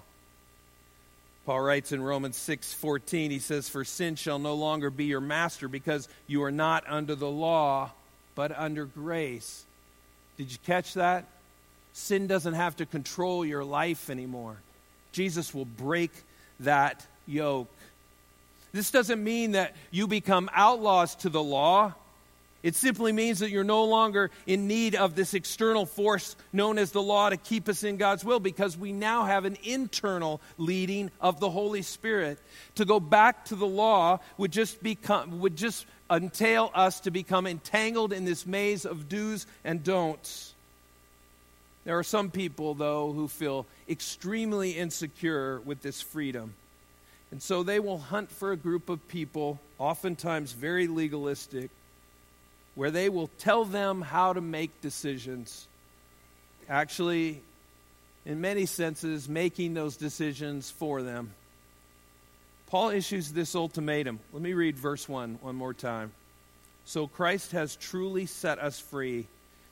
Paul 1.46 1.60
writes 1.60 1.92
in 1.92 2.02
Romans 2.02 2.36
6:14 2.36 3.30
he 3.30 3.38
says 3.38 3.68
for 3.68 3.84
sin 3.84 4.14
shall 4.14 4.38
no 4.38 4.54
longer 4.54 4.90
be 4.90 5.06
your 5.06 5.20
master 5.20 5.68
because 5.68 6.08
you 6.26 6.42
are 6.42 6.52
not 6.52 6.84
under 6.88 7.14
the 7.14 7.30
law 7.30 7.90
but 8.34 8.56
under 8.56 8.84
grace. 8.84 9.64
Did 10.36 10.52
you 10.52 10.58
catch 10.64 10.94
that? 10.94 11.26
Sin 11.92 12.26
doesn't 12.26 12.54
have 12.54 12.76
to 12.76 12.86
control 12.86 13.44
your 13.44 13.64
life 13.64 14.08
anymore. 14.10 14.56
Jesus 15.12 15.52
will 15.52 15.64
break 15.64 16.12
that 16.60 17.04
yoke. 17.26 17.68
This 18.72 18.90
doesn't 18.90 19.22
mean 19.22 19.52
that 19.52 19.74
you 19.90 20.06
become 20.06 20.48
outlaws 20.54 21.14
to 21.16 21.28
the 21.28 21.42
law. 21.42 21.94
It 22.62 22.74
simply 22.74 23.12
means 23.12 23.38
that 23.38 23.50
you're 23.50 23.64
no 23.64 23.84
longer 23.84 24.30
in 24.46 24.66
need 24.66 24.94
of 24.94 25.14
this 25.14 25.32
external 25.32 25.86
force 25.86 26.36
known 26.52 26.76
as 26.76 26.92
the 26.92 27.00
law 27.00 27.30
to 27.30 27.38
keep 27.38 27.68
us 27.68 27.84
in 27.84 27.96
God's 27.96 28.24
will 28.24 28.40
because 28.40 28.76
we 28.76 28.92
now 28.92 29.24
have 29.24 29.46
an 29.46 29.56
internal 29.64 30.42
leading 30.58 31.10
of 31.20 31.40
the 31.40 31.48
Holy 31.48 31.80
Spirit. 31.80 32.38
To 32.74 32.84
go 32.84 33.00
back 33.00 33.46
to 33.46 33.56
the 33.56 33.66
law 33.66 34.20
would 34.36 34.52
just 34.52 34.82
become 34.82 35.40
would 35.40 35.56
just 35.56 35.86
entail 36.10 36.70
us 36.74 37.00
to 37.00 37.10
become 37.10 37.46
entangled 37.46 38.12
in 38.12 38.24
this 38.24 38.46
maze 38.46 38.84
of 38.84 39.08
do's 39.08 39.46
and 39.64 39.82
don'ts. 39.82 40.52
There 41.84 41.98
are 41.98 42.04
some 42.04 42.30
people 42.30 42.74
though 42.74 43.12
who 43.12 43.26
feel 43.26 43.64
extremely 43.88 44.72
insecure 44.72 45.60
with 45.60 45.80
this 45.80 46.02
freedom. 46.02 46.54
And 47.30 47.40
so 47.40 47.62
they 47.62 47.78
will 47.78 47.98
hunt 47.98 48.30
for 48.30 48.52
a 48.52 48.56
group 48.56 48.88
of 48.88 49.06
people, 49.08 49.60
oftentimes 49.78 50.52
very 50.52 50.88
legalistic, 50.88 51.70
where 52.74 52.90
they 52.90 53.08
will 53.08 53.28
tell 53.38 53.64
them 53.64 54.00
how 54.00 54.32
to 54.32 54.40
make 54.40 54.80
decisions. 54.80 55.66
Actually, 56.68 57.42
in 58.24 58.40
many 58.40 58.66
senses, 58.66 59.28
making 59.28 59.74
those 59.74 59.96
decisions 59.96 60.70
for 60.70 61.02
them. 61.02 61.32
Paul 62.66 62.90
issues 62.90 63.32
this 63.32 63.54
ultimatum. 63.54 64.20
Let 64.32 64.42
me 64.42 64.52
read 64.52 64.76
verse 64.76 65.08
1 65.08 65.40
one 65.42 65.56
more 65.56 65.74
time. 65.74 66.12
So 66.84 67.06
Christ 67.06 67.52
has 67.52 67.76
truly 67.76 68.26
set 68.26 68.58
us 68.58 68.78
free. 68.78 69.26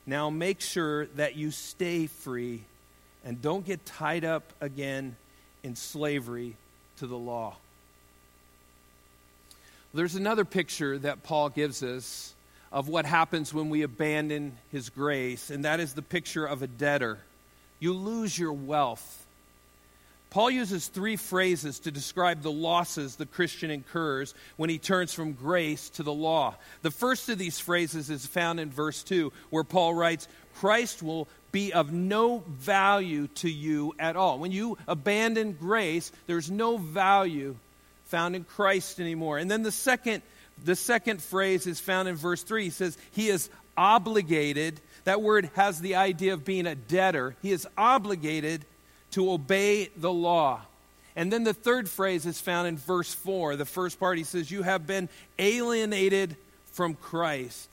Now 0.05 0.29
make 0.29 0.59
sure 0.59 1.05
that 1.15 1.35
you 1.35 1.51
stay 1.51 2.07
free 2.07 2.63
and 3.23 3.41
don't 3.41 3.65
get 3.65 3.85
tied 3.85 4.25
up 4.25 4.43
again 4.59 5.15
in 5.63 5.75
slavery 5.75 6.55
to 6.97 7.07
the 7.07 7.17
law. 7.17 7.55
There's 9.93 10.15
another 10.15 10.45
picture 10.45 10.97
that 10.99 11.23
Paul 11.23 11.49
gives 11.49 11.81
us 11.81 12.33
of 12.71 12.87
what 12.87 13.05
happens 13.05 13.53
when 13.53 13.69
we 13.69 13.81
abandon 13.81 14.57
his 14.71 14.89
grace, 14.89 15.49
and 15.49 15.65
that 15.65 15.79
is 15.79 15.93
the 15.93 16.01
picture 16.01 16.45
of 16.45 16.61
a 16.61 16.67
debtor. 16.67 17.17
You 17.79 17.93
lose 17.93 18.37
your 18.37 18.53
wealth. 18.53 19.25
Paul 20.29 20.51
uses 20.51 20.87
three 20.87 21.15
phrases 21.15 21.79
to 21.79 21.91
describe 21.91 22.43
the 22.43 22.51
losses 22.51 23.15
the 23.15 23.25
Christian 23.25 23.71
incurs 23.71 24.35
when 24.57 24.69
he 24.69 24.77
turns 24.77 25.11
from 25.11 25.33
grace 25.33 25.89
to 25.91 26.03
the 26.03 26.13
law. 26.13 26.53
The 26.83 26.91
first 26.91 27.29
of 27.29 27.39
these 27.39 27.59
phrases 27.59 28.11
is 28.11 28.27
found 28.27 28.59
in 28.59 28.69
verse 28.69 29.01
2, 29.01 29.33
where 29.49 29.63
Paul 29.63 29.95
writes, 29.95 30.27
Christ 30.55 31.01
will 31.01 31.27
be 31.51 31.73
of 31.73 31.91
no 31.91 32.43
value 32.47 33.27
to 33.35 33.49
you 33.49 33.95
at 33.97 34.15
all. 34.15 34.37
When 34.37 34.51
you 34.51 34.77
abandon 34.87 35.53
grace, 35.53 36.11
there's 36.27 36.51
no 36.51 36.77
value 36.77 37.55
found 38.05 38.35
in 38.35 38.43
Christ 38.43 38.99
anymore. 38.99 39.39
And 39.39 39.49
then 39.49 39.63
the 39.63 39.71
second 39.71 40.21
the 40.65 40.75
second 40.75 41.21
phrase 41.21 41.67
is 41.67 41.79
found 41.79 42.07
in 42.07 42.15
verse 42.15 42.43
3. 42.43 42.65
He 42.65 42.69
says, 42.69 42.97
He 43.11 43.29
is 43.29 43.49
obligated. 43.77 44.79
That 45.05 45.21
word 45.21 45.49
has 45.55 45.79
the 45.79 45.95
idea 45.95 46.33
of 46.33 46.45
being 46.45 46.67
a 46.67 46.75
debtor. 46.75 47.35
He 47.41 47.51
is 47.51 47.67
obligated 47.77 48.65
to 49.11 49.31
obey 49.31 49.89
the 49.95 50.11
law. 50.11 50.61
And 51.15 51.33
then 51.33 51.43
the 51.43 51.53
third 51.53 51.89
phrase 51.89 52.25
is 52.25 52.39
found 52.39 52.67
in 52.67 52.77
verse 52.77 53.13
4. 53.13 53.55
The 53.55 53.65
first 53.65 53.99
part, 53.99 54.17
he 54.17 54.23
says, 54.23 54.51
You 54.51 54.63
have 54.63 54.85
been 54.85 55.09
alienated 55.37 56.35
from 56.71 56.93
Christ. 56.93 57.67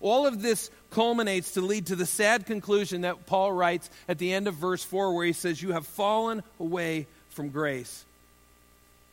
All 0.00 0.26
of 0.26 0.42
this 0.42 0.70
culminates 0.90 1.52
to 1.52 1.60
lead 1.60 1.86
to 1.86 1.96
the 1.96 2.06
sad 2.06 2.46
conclusion 2.46 3.02
that 3.02 3.26
Paul 3.26 3.52
writes 3.52 3.90
at 4.08 4.18
the 4.18 4.32
end 4.32 4.48
of 4.48 4.54
verse 4.54 4.82
4, 4.82 5.14
where 5.14 5.26
he 5.26 5.32
says, 5.32 5.62
You 5.62 5.72
have 5.72 5.86
fallen 5.86 6.42
away 6.58 7.06
from 7.30 7.50
grace. 7.50 8.04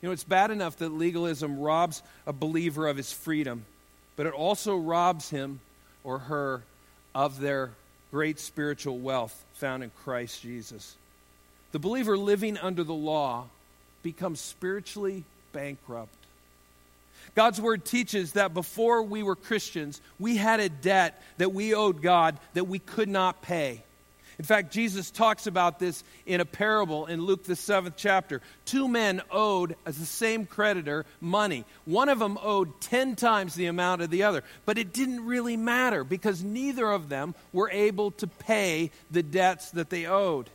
You 0.01 0.09
know, 0.09 0.13
it's 0.13 0.23
bad 0.23 0.51
enough 0.51 0.77
that 0.77 0.89
legalism 0.89 1.59
robs 1.59 2.03
a 2.25 2.33
believer 2.33 2.87
of 2.87 2.97
his 2.97 3.11
freedom, 3.11 3.65
but 4.15 4.25
it 4.25 4.33
also 4.33 4.77
robs 4.77 5.29
him 5.29 5.59
or 6.03 6.19
her 6.19 6.61
of 7.15 7.39
their 7.39 7.71
great 8.11 8.39
spiritual 8.39 8.99
wealth 8.99 9.43
found 9.53 9.83
in 9.83 9.91
Christ 10.03 10.41
Jesus. 10.41 10.95
The 11.71 11.79
believer 11.79 12.17
living 12.17 12.57
under 12.57 12.83
the 12.83 12.93
law 12.93 13.47
becomes 14.03 14.39
spiritually 14.39 15.23
bankrupt. 15.51 16.13
God's 17.35 17.59
word 17.59 17.83
teaches 17.85 18.33
that 18.33 18.53
before 18.53 19.03
we 19.03 19.21
were 19.23 19.35
Christians, 19.35 20.01
we 20.19 20.37
had 20.37 20.59
a 20.59 20.69
debt 20.69 21.21
that 21.37 21.53
we 21.53 21.73
owed 21.73 22.01
God 22.01 22.37
that 22.53 22.67
we 22.67 22.79
could 22.79 23.09
not 23.09 23.41
pay. 23.41 23.83
In 24.39 24.45
fact, 24.45 24.71
Jesus 24.71 25.09
talks 25.09 25.47
about 25.47 25.79
this 25.79 26.03
in 26.27 26.41
a 26.41 26.45
parable 26.45 27.07
in 27.07 27.21
Luke, 27.21 27.45
the 27.45 27.55
seventh 27.55 27.95
chapter. 27.97 28.41
Two 28.65 28.87
men 28.87 29.21
owed 29.31 29.75
as 29.85 29.97
the 29.97 30.05
same 30.05 30.45
creditor 30.45 31.05
money. 31.19 31.65
One 31.85 32.07
of 32.07 32.19
them 32.19 32.37
owed 32.41 32.79
10 32.81 33.15
times 33.15 33.55
the 33.55 33.65
amount 33.65 34.03
of 34.03 34.11
the 34.11 34.23
other. 34.23 34.43
But 34.65 34.77
it 34.77 34.93
didn't 34.93 35.25
really 35.25 35.57
matter 35.57 36.03
because 36.03 36.43
neither 36.43 36.91
of 36.91 37.09
them 37.09 37.33
were 37.51 37.71
able 37.71 38.11
to 38.11 38.27
pay 38.27 38.91
the 39.09 39.23
debts 39.23 39.71
that 39.71 39.89
they 39.89 40.05
owed. 40.05 40.49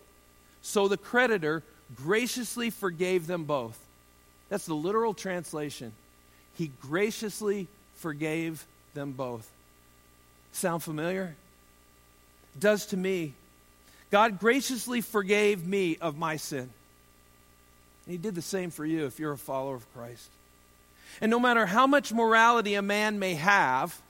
So 0.62 0.86
the 0.86 0.96
creditor 0.96 1.64
graciously 1.96 2.70
forgave 2.70 3.26
them 3.26 3.44
both. 3.44 3.78
That's 4.48 4.66
the 4.66 4.74
literal 4.74 5.12
translation. 5.12 5.92
He 6.54 6.70
graciously 6.80 7.66
forgave 7.96 8.64
them 8.94 9.10
both. 9.12 9.50
Sound 10.52 10.84
familiar? 10.84 11.34
Does 12.60 12.86
to 12.86 12.96
me. 12.96 13.34
God 14.12 14.38
graciously 14.38 15.00
forgave 15.00 15.66
me 15.66 15.96
of 15.96 16.18
my 16.18 16.36
sin. 16.36 16.68
And 18.04 18.12
he 18.12 18.18
did 18.18 18.34
the 18.34 18.42
same 18.42 18.70
for 18.70 18.84
you 18.84 19.06
if 19.06 19.18
you're 19.18 19.32
a 19.32 19.38
follower 19.38 19.74
of 19.74 19.92
Christ. 19.94 20.28
And 21.22 21.30
no 21.30 21.40
matter 21.40 21.64
how 21.64 21.86
much 21.86 22.12
morality 22.12 22.74
a 22.74 22.82
man 22.82 23.18
may 23.18 23.34
have, 23.34 24.00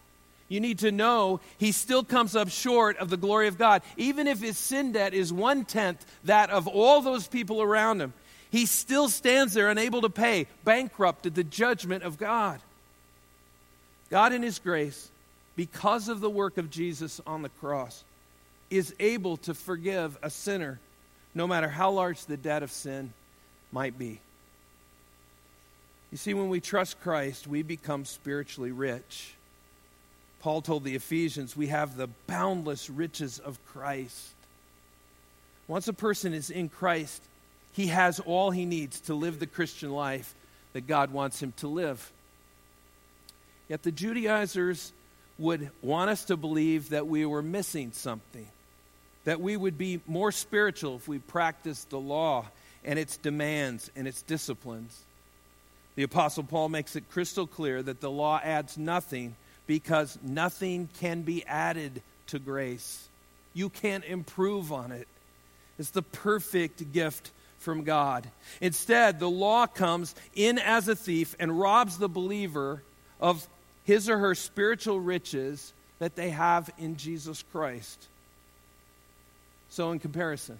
you 0.49 0.59
need 0.61 0.81
to 0.81 0.91
know 0.91 1.41
he 1.59 1.71
still 1.71 2.03
comes 2.03 2.35
up 2.35 2.49
short 2.49 2.97
of 2.99 3.11
the 3.11 3.17
glory 3.17 3.47
of 3.47 3.59
God. 3.59 3.83
Even 3.97 4.27
if 4.27 4.41
his 4.41 4.59
sin 4.59 4.91
debt 4.91 5.15
is 5.15 5.33
one 5.33 5.65
tenth 5.65 6.05
that 6.25 6.51
of 6.51 6.67
all 6.67 7.01
those 7.01 7.29
people 7.29 7.63
around 7.63 8.01
him, 8.01 8.13
he 8.51 8.67
still 8.67 9.09
stands 9.09 9.55
there 9.55 9.71
unable 9.71 10.03
to 10.03 10.11
pay, 10.11 10.49
bankrupt 10.65 11.27
at 11.27 11.35
the 11.35 11.45
judgment 11.45 12.03
of 12.03 12.19
God. 12.19 12.61
God, 14.11 14.33
in 14.33 14.43
his 14.43 14.59
grace, 14.59 15.11
because 15.55 16.09
of 16.09 16.21
the 16.21 16.29
work 16.29 16.59
of 16.59 16.71
Jesus 16.71 17.21
on 17.27 17.43
the 17.43 17.49
cross, 17.49 18.05
is 18.73 18.95
able 18.99 19.37
to 19.37 19.53
forgive 19.53 20.17
a 20.23 20.31
sinner, 20.31 20.81
no 21.35 21.47
matter 21.47 21.69
how 21.69 21.91
large 21.91 22.25
the 22.25 22.39
debt 22.39 22.63
of 22.63 22.71
sin 22.71 23.13
might 23.71 23.99
be. 23.99 24.19
You 26.11 26.17
see, 26.17 26.33
when 26.33 26.49
we 26.49 26.61
trust 26.61 27.01
Christ, 27.03 27.47
we 27.47 27.63
become 27.63 28.07
spiritually 28.07 28.73
rich. 28.73 29.35
Paul 30.41 30.63
told 30.63 30.85
the 30.85 30.95
Ephesians, 30.95 31.55
we 31.55 31.67
have 31.67 31.97
the 31.97 32.09
boundless 32.27 32.89
riches 32.89 33.39
of 33.39 33.59
Christ. 33.67 34.33
Once 35.69 35.87
a 35.87 35.93
person 35.93 36.33
is 36.33 36.49
in 36.49 36.71
Christ, 36.71 37.23
he 37.73 37.89
has 37.89 38.21
all 38.21 38.51
he 38.51 38.65
needs 38.65 39.01
to 39.03 39.15
live 39.15 39.39
the 39.39 39.47
Christian 39.47 39.91
life 39.91 40.35
that 40.73 40.87
God 40.87 41.13
wants 41.13 41.43
him 41.43 41.53
to 41.59 41.69
live. 41.69 42.11
Yet 43.69 43.83
the 43.83 43.93
Judaizers 43.93 44.93
would 45.39 45.71
want 45.83 46.09
us 46.11 46.25
to 46.25 46.39
believe 46.39 46.91
that 46.91 47.07
we 47.07 47.27
were 47.27 47.43
missing 47.43 47.93
something 47.93 48.47
that 49.25 49.41
we 49.41 49.57
would 49.57 49.79
be 49.79 50.01
more 50.07 50.33
spiritual 50.33 50.97
if 50.97 51.09
we 51.09 51.19
practiced 51.19 51.91
the 51.91 52.01
law 52.01 52.47
and 52.85 52.99
its 52.99 53.17
demands 53.17 53.91
and 53.95 54.09
its 54.09 54.23
disciplines. 54.23 55.01
The 55.95 56.03
Apostle 56.03 56.45
Paul 56.45 56.69
makes 56.69 56.97
it 56.97 57.11
crystal 57.11 57.47
clear 57.47 57.83
that 57.83 58.01
the 58.01 58.11
law 58.11 58.41
adds 58.43 58.79
nothing 58.79 59.37
because 59.67 60.19
nothing 60.23 60.89
can 60.99 61.23
be 61.23 61.45
added 61.47 62.03
to 62.29 62.39
grace. 62.39 63.09
You 63.55 63.69
can't 63.69 64.05
improve 64.05 64.73
on 64.73 64.91
it. 64.91 65.07
It's 65.79 65.91
the 65.91 66.03
perfect 66.03 66.93
gift 66.93 67.31
from 67.59 67.85
God. 67.85 68.29
Instead, 68.61 69.21
the 69.21 69.31
law 69.31 69.67
comes 69.67 70.15
in 70.35 70.59
as 70.59 70.89
a 70.89 70.97
thief 70.97 71.37
and 71.39 71.59
robs 71.59 71.99
the 71.99 72.09
believer 72.09 72.83
of 73.21 73.47
his 73.85 74.09
or 74.09 74.19
her 74.19 74.35
spiritual 74.35 74.99
riches 75.01 75.73
that 75.99 76.17
they 76.17 76.31
have 76.31 76.71
in 76.79 76.97
Jesus 76.97 77.45
Christ. 77.53 78.09
So, 79.73 79.91
in 79.93 80.01
comparison, 80.01 80.59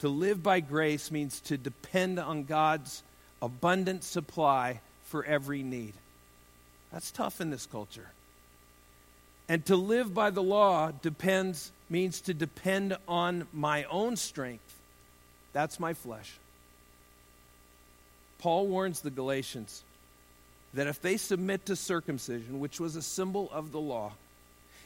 to 0.00 0.08
live 0.08 0.42
by 0.42 0.58
grace 0.58 1.12
means 1.12 1.38
to 1.42 1.56
depend 1.56 2.18
on 2.18 2.42
God's 2.42 3.04
abundant 3.40 4.02
supply 4.02 4.80
for 5.04 5.24
every 5.24 5.62
need. 5.62 5.92
That's 6.92 7.12
tough 7.12 7.40
in 7.40 7.50
this 7.50 7.66
culture. 7.66 8.08
And 9.48 9.64
to 9.66 9.76
live 9.76 10.12
by 10.12 10.30
the 10.30 10.42
law 10.42 10.90
depends 10.90 11.70
means 11.88 12.22
to 12.22 12.34
depend 12.34 12.96
on 13.06 13.46
my 13.52 13.84
own 13.84 14.16
strength. 14.16 14.76
That's 15.52 15.78
my 15.78 15.94
flesh. 15.94 16.32
Paul 18.38 18.66
warns 18.66 19.02
the 19.02 19.10
Galatians 19.12 19.84
that 20.74 20.88
if 20.88 21.00
they 21.00 21.16
submit 21.16 21.66
to 21.66 21.76
circumcision, 21.76 22.58
which 22.58 22.80
was 22.80 22.96
a 22.96 23.02
symbol 23.02 23.48
of 23.52 23.70
the 23.70 23.80
law, 23.80 24.14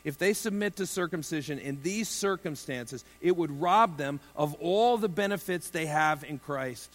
if 0.07 0.17
they 0.19 0.35
submit 0.35 0.77
to 0.77 0.87
circumcision 0.87 1.59
in 1.59 1.83
these 1.83 2.09
circumstances, 2.09 3.05
it 3.21 3.37
would 3.37 3.61
rob 3.61 3.97
them 3.97 4.21
of 4.37 4.55
all 4.61 4.99
the 4.99 5.09
benefits 5.09 5.69
they 5.71 5.87
have 5.87 6.23
in 6.23 6.39
Christ. 6.39 6.89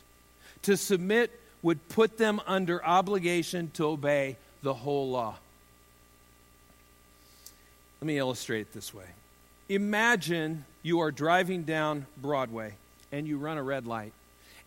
To 0.61 0.77
submit 0.77 1.37
would 1.61 1.89
put 1.89 2.17
them 2.17 2.39
under 2.47 2.83
obligation 2.83 3.69
to 3.73 3.85
obey 3.85 4.37
the 4.63 4.73
whole 4.73 5.11
law. 5.11 5.35
Let 7.99 8.07
me 8.07 8.17
illustrate 8.17 8.61
it 8.61 8.73
this 8.73 8.93
way. 8.93 9.07
Imagine 9.67 10.63
you 10.81 11.01
are 11.01 11.11
driving 11.11 11.63
down 11.63 12.05
Broadway 12.15 12.75
and 13.11 13.27
you 13.27 13.37
run 13.37 13.57
a 13.57 13.63
red 13.63 13.85
light, 13.85 14.13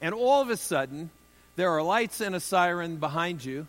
and 0.03 0.15
all 0.15 0.43
of 0.43 0.51
a 0.51 0.59
sudden, 0.59 1.09
there 1.57 1.71
are 1.71 1.83
lights 1.83 2.21
and 2.21 2.35
a 2.35 2.41
siren 2.41 2.97
behind 2.97 3.43
you, 3.43 3.67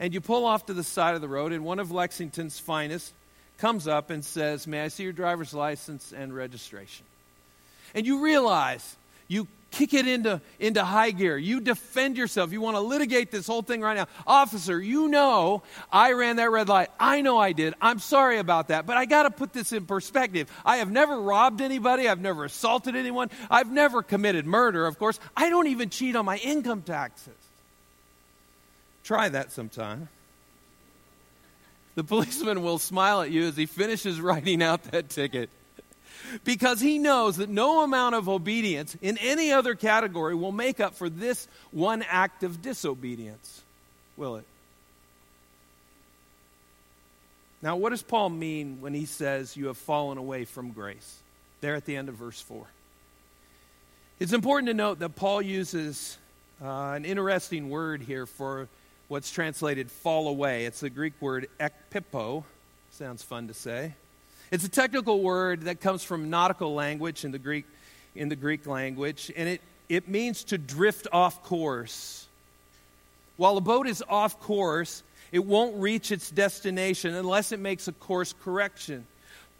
and 0.00 0.12
you 0.12 0.20
pull 0.20 0.44
off 0.44 0.66
to 0.66 0.74
the 0.74 0.82
side 0.82 1.14
of 1.14 1.20
the 1.20 1.28
road, 1.28 1.52
and 1.52 1.64
one 1.64 1.78
of 1.78 1.92
Lexington's 1.92 2.58
finest 2.58 3.12
comes 3.58 3.88
up 3.88 4.10
and 4.10 4.24
says, 4.24 4.66
May 4.66 4.82
I 4.82 4.88
see 4.88 5.02
your 5.02 5.12
driver's 5.12 5.54
license 5.54 6.12
and 6.12 6.34
registration? 6.34 7.06
And 7.94 8.06
you 8.06 8.22
realize 8.22 8.96
you 9.28 9.48
kick 9.70 9.94
it 9.94 10.06
into, 10.06 10.40
into 10.58 10.82
high 10.82 11.10
gear. 11.10 11.36
You 11.36 11.60
defend 11.60 12.16
yourself. 12.16 12.52
You 12.52 12.60
want 12.60 12.76
to 12.76 12.80
litigate 12.80 13.30
this 13.30 13.46
whole 13.46 13.62
thing 13.62 13.80
right 13.80 13.96
now. 13.96 14.06
Officer, 14.26 14.80
you 14.80 15.08
know 15.08 15.62
I 15.92 16.12
ran 16.12 16.36
that 16.36 16.50
red 16.50 16.68
light. 16.68 16.88
I 16.98 17.20
know 17.20 17.38
I 17.38 17.52
did. 17.52 17.74
I'm 17.80 17.98
sorry 17.98 18.38
about 18.38 18.68
that. 18.68 18.86
But 18.86 18.96
I 18.96 19.04
got 19.04 19.24
to 19.24 19.30
put 19.30 19.52
this 19.52 19.72
in 19.72 19.84
perspective. 19.86 20.50
I 20.64 20.78
have 20.78 20.90
never 20.90 21.20
robbed 21.20 21.60
anybody. 21.60 22.08
I've 22.08 22.20
never 22.20 22.44
assaulted 22.44 22.96
anyone. 22.96 23.30
I've 23.50 23.70
never 23.70 24.02
committed 24.02 24.46
murder, 24.46 24.86
of 24.86 24.98
course. 24.98 25.20
I 25.36 25.50
don't 25.50 25.66
even 25.66 25.90
cheat 25.90 26.16
on 26.16 26.24
my 26.24 26.38
income 26.38 26.82
taxes. 26.82 27.34
Try 29.04 29.28
that 29.28 29.52
sometime. 29.52 30.08
The 31.96 32.04
policeman 32.04 32.62
will 32.62 32.78
smile 32.78 33.22
at 33.22 33.30
you 33.30 33.44
as 33.44 33.56
he 33.56 33.66
finishes 33.66 34.20
writing 34.20 34.62
out 34.62 34.84
that 34.84 35.08
ticket 35.08 35.50
because 36.44 36.80
he 36.80 36.98
knows 36.98 37.38
that 37.38 37.48
no 37.48 37.82
amount 37.82 38.14
of 38.14 38.28
obedience 38.28 38.96
in 39.00 39.18
any 39.18 39.50
other 39.50 39.74
category 39.74 40.34
will 40.34 40.52
make 40.52 40.78
up 40.78 40.94
for 40.94 41.08
this 41.08 41.48
one 41.72 42.02
act 42.02 42.42
of 42.42 42.62
disobedience, 42.62 43.62
will 44.16 44.36
it? 44.36 44.44
Now, 47.62 47.76
what 47.76 47.90
does 47.90 48.02
Paul 48.02 48.30
mean 48.30 48.80
when 48.80 48.92
he 48.92 49.06
says 49.06 49.56
you 49.56 49.66
have 49.68 49.78
fallen 49.78 50.18
away 50.18 50.44
from 50.44 50.72
grace? 50.72 51.18
There 51.62 51.74
at 51.74 51.86
the 51.86 51.96
end 51.96 52.08
of 52.08 52.16
verse 52.16 52.40
4. 52.40 52.66
It's 54.20 54.32
important 54.32 54.68
to 54.68 54.74
note 54.74 54.98
that 54.98 55.16
Paul 55.16 55.40
uses 55.40 56.18
uh, 56.62 56.92
an 56.92 57.04
interesting 57.04 57.70
word 57.70 58.02
here 58.02 58.26
for 58.26 58.68
what's 59.08 59.30
translated 59.30 59.90
fall 59.90 60.28
away. 60.28 60.66
It's 60.66 60.80
the 60.80 60.90
Greek 60.90 61.14
word 61.20 61.48
ekpipo. 61.60 62.44
Sounds 62.92 63.22
fun 63.22 63.48
to 63.48 63.54
say. 63.54 63.94
It's 64.50 64.64
a 64.64 64.68
technical 64.68 65.20
word 65.22 65.62
that 65.62 65.80
comes 65.80 66.02
from 66.02 66.30
nautical 66.30 66.74
language 66.74 67.24
in 67.24 67.32
the 67.32 67.38
Greek, 67.38 67.66
in 68.14 68.28
the 68.28 68.36
Greek 68.36 68.66
language, 68.66 69.30
and 69.36 69.48
it, 69.48 69.60
it 69.88 70.08
means 70.08 70.44
to 70.44 70.58
drift 70.58 71.06
off 71.12 71.42
course. 71.42 72.26
While 73.36 73.56
a 73.56 73.60
boat 73.60 73.86
is 73.86 74.02
off 74.08 74.40
course, 74.40 75.02
it 75.32 75.44
won't 75.44 75.76
reach 75.76 76.12
its 76.12 76.30
destination 76.30 77.14
unless 77.14 77.52
it 77.52 77.60
makes 77.60 77.88
a 77.88 77.92
course 77.92 78.34
correction. 78.44 79.06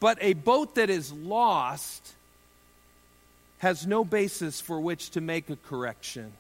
But 0.01 0.19
a 0.21 0.35
boat 0.35 0.77
that 0.77 0.89
is 0.89 1.13
lost 1.13 2.15
has 3.59 3.87
no 3.87 4.05
basis 4.05 4.61
for 4.61 4.81
which 4.81 5.11
to 5.11 5.21
make 5.21 5.51
a 5.51 5.57
correction. 5.57 6.33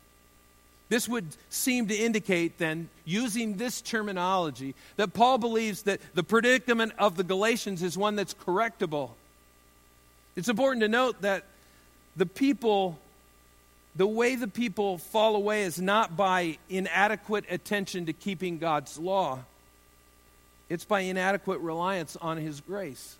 This 0.88 1.08
would 1.08 1.26
seem 1.50 1.88
to 1.88 1.94
indicate, 1.94 2.58
then, 2.58 2.88
using 3.04 3.56
this 3.56 3.80
terminology, 3.80 4.74
that 4.96 5.14
Paul 5.14 5.38
believes 5.38 5.82
that 5.82 6.00
the 6.14 6.22
predicament 6.22 6.92
of 6.98 7.16
the 7.16 7.24
Galatians 7.24 7.82
is 7.82 7.98
one 7.98 8.14
that's 8.14 8.34
correctable. 8.34 9.10
It's 10.36 10.48
important 10.48 10.82
to 10.82 10.88
note 10.88 11.22
that 11.22 11.44
the 12.14 12.26
people, 12.26 12.98
the 13.96 14.06
way 14.06 14.36
the 14.36 14.46
people 14.46 14.98
fall 14.98 15.34
away 15.34 15.62
is 15.62 15.80
not 15.80 16.16
by 16.16 16.58
inadequate 16.68 17.46
attention 17.50 18.06
to 18.06 18.12
keeping 18.12 18.58
God's 18.58 18.96
law, 18.96 19.40
it's 20.68 20.84
by 20.84 21.00
inadequate 21.00 21.60
reliance 21.60 22.16
on 22.16 22.36
His 22.36 22.60
grace. 22.60 23.16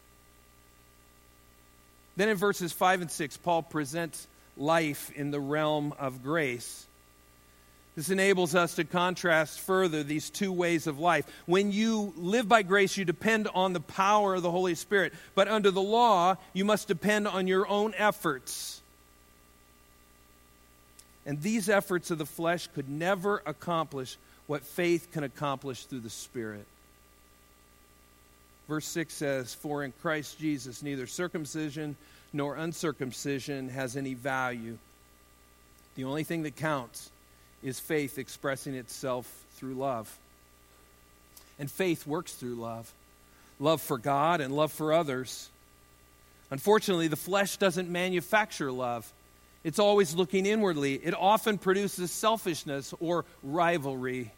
Then 2.17 2.29
in 2.29 2.37
verses 2.37 2.73
5 2.73 3.03
and 3.03 3.11
6, 3.11 3.37
Paul 3.39 3.63
presents 3.63 4.27
life 4.57 5.11
in 5.15 5.31
the 5.31 5.41
realm 5.41 5.95
of 5.99 6.23
grace. 6.23 6.87
This 7.97 8.11
enables 8.11 8.55
us 8.55 8.75
to 8.75 8.85
contrast 8.85 9.59
further 9.61 10.03
these 10.03 10.29
two 10.29 10.53
ways 10.53 10.87
of 10.87 10.99
life. 10.99 11.25
When 11.47 11.73
you 11.73 12.13
live 12.17 12.47
by 12.47 12.63
grace, 12.63 12.99
you 12.99 13.07
depend 13.07 13.49
on 13.55 13.73
the 13.73 13.81
power 13.81 14.35
of 14.35 14.43
the 14.43 14.51
Holy 14.51 14.75
Spirit. 14.75 15.15
But 15.35 15.49
under 15.49 15.71
the 15.71 15.81
law, 15.81 16.37
you 16.53 16.67
must 16.67 16.89
depend 16.89 17.27
on 17.27 17.47
your 17.47 17.67
own 17.67 17.95
efforts. 17.97 18.83
And 21.25 21.41
these 21.41 21.71
efforts 21.71 22.11
of 22.11 22.19
the 22.19 22.27
flesh 22.27 22.69
could 22.75 22.91
never 22.91 23.43
accomplish 23.47 24.19
what 24.47 24.63
faith 24.63 25.11
can 25.11 25.25
accomplish 25.25 25.87
through 25.87 26.01
the 26.01 26.11
Spirit. 26.11 26.67
Verse 28.69 28.87
6 28.87 29.15
says, 29.15 29.55
For 29.55 29.83
in 29.83 29.93
Christ 30.03 30.39
Jesus, 30.39 30.83
neither 30.83 31.07
circumcision 31.07 31.97
nor 32.31 32.57
uncircumcision 32.57 33.71
has 33.71 33.97
any 33.97 34.13
value. 34.13 34.77
The 35.95 36.05
only 36.05 36.25
thing 36.25 36.43
that 36.43 36.57
counts 36.57 37.11
is 37.67 37.81
faith 37.81 38.17
expressing 38.17 38.75
itself 38.77 39.27
through 39.57 39.75
love. 39.75 40.17
And 41.59 41.71
faith 41.71 42.07
works 42.07 42.33
through 42.33 42.55
love 42.55 42.91
love 43.59 43.81
for 43.81 43.97
God 43.97 44.43
and 44.43 44.55
love 44.55 44.71
for 44.71 44.93
others. 44.93 45.49
Unfortunately, 46.51 47.09
the 47.09 47.17
flesh 47.17 47.57
doesn't 47.57 47.89
manufacture 47.89 48.71
love. 48.71 49.11
It's 49.65 49.79
always 49.79 50.15
looking 50.15 50.45
inwardly. 50.45 50.95
It 50.95 51.15
often 51.15 51.57
produces 51.57 52.11
selfishness 52.11 52.93
or 53.01 53.25
rivalry. 53.43 54.31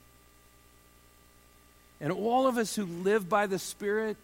And 2.01 2.12
all 2.12 2.47
of 2.47 2.59
us 2.59 2.77
who 2.77 2.85
live 2.85 3.29
by 3.29 3.49
the 3.49 3.59
Spirit, 3.59 4.17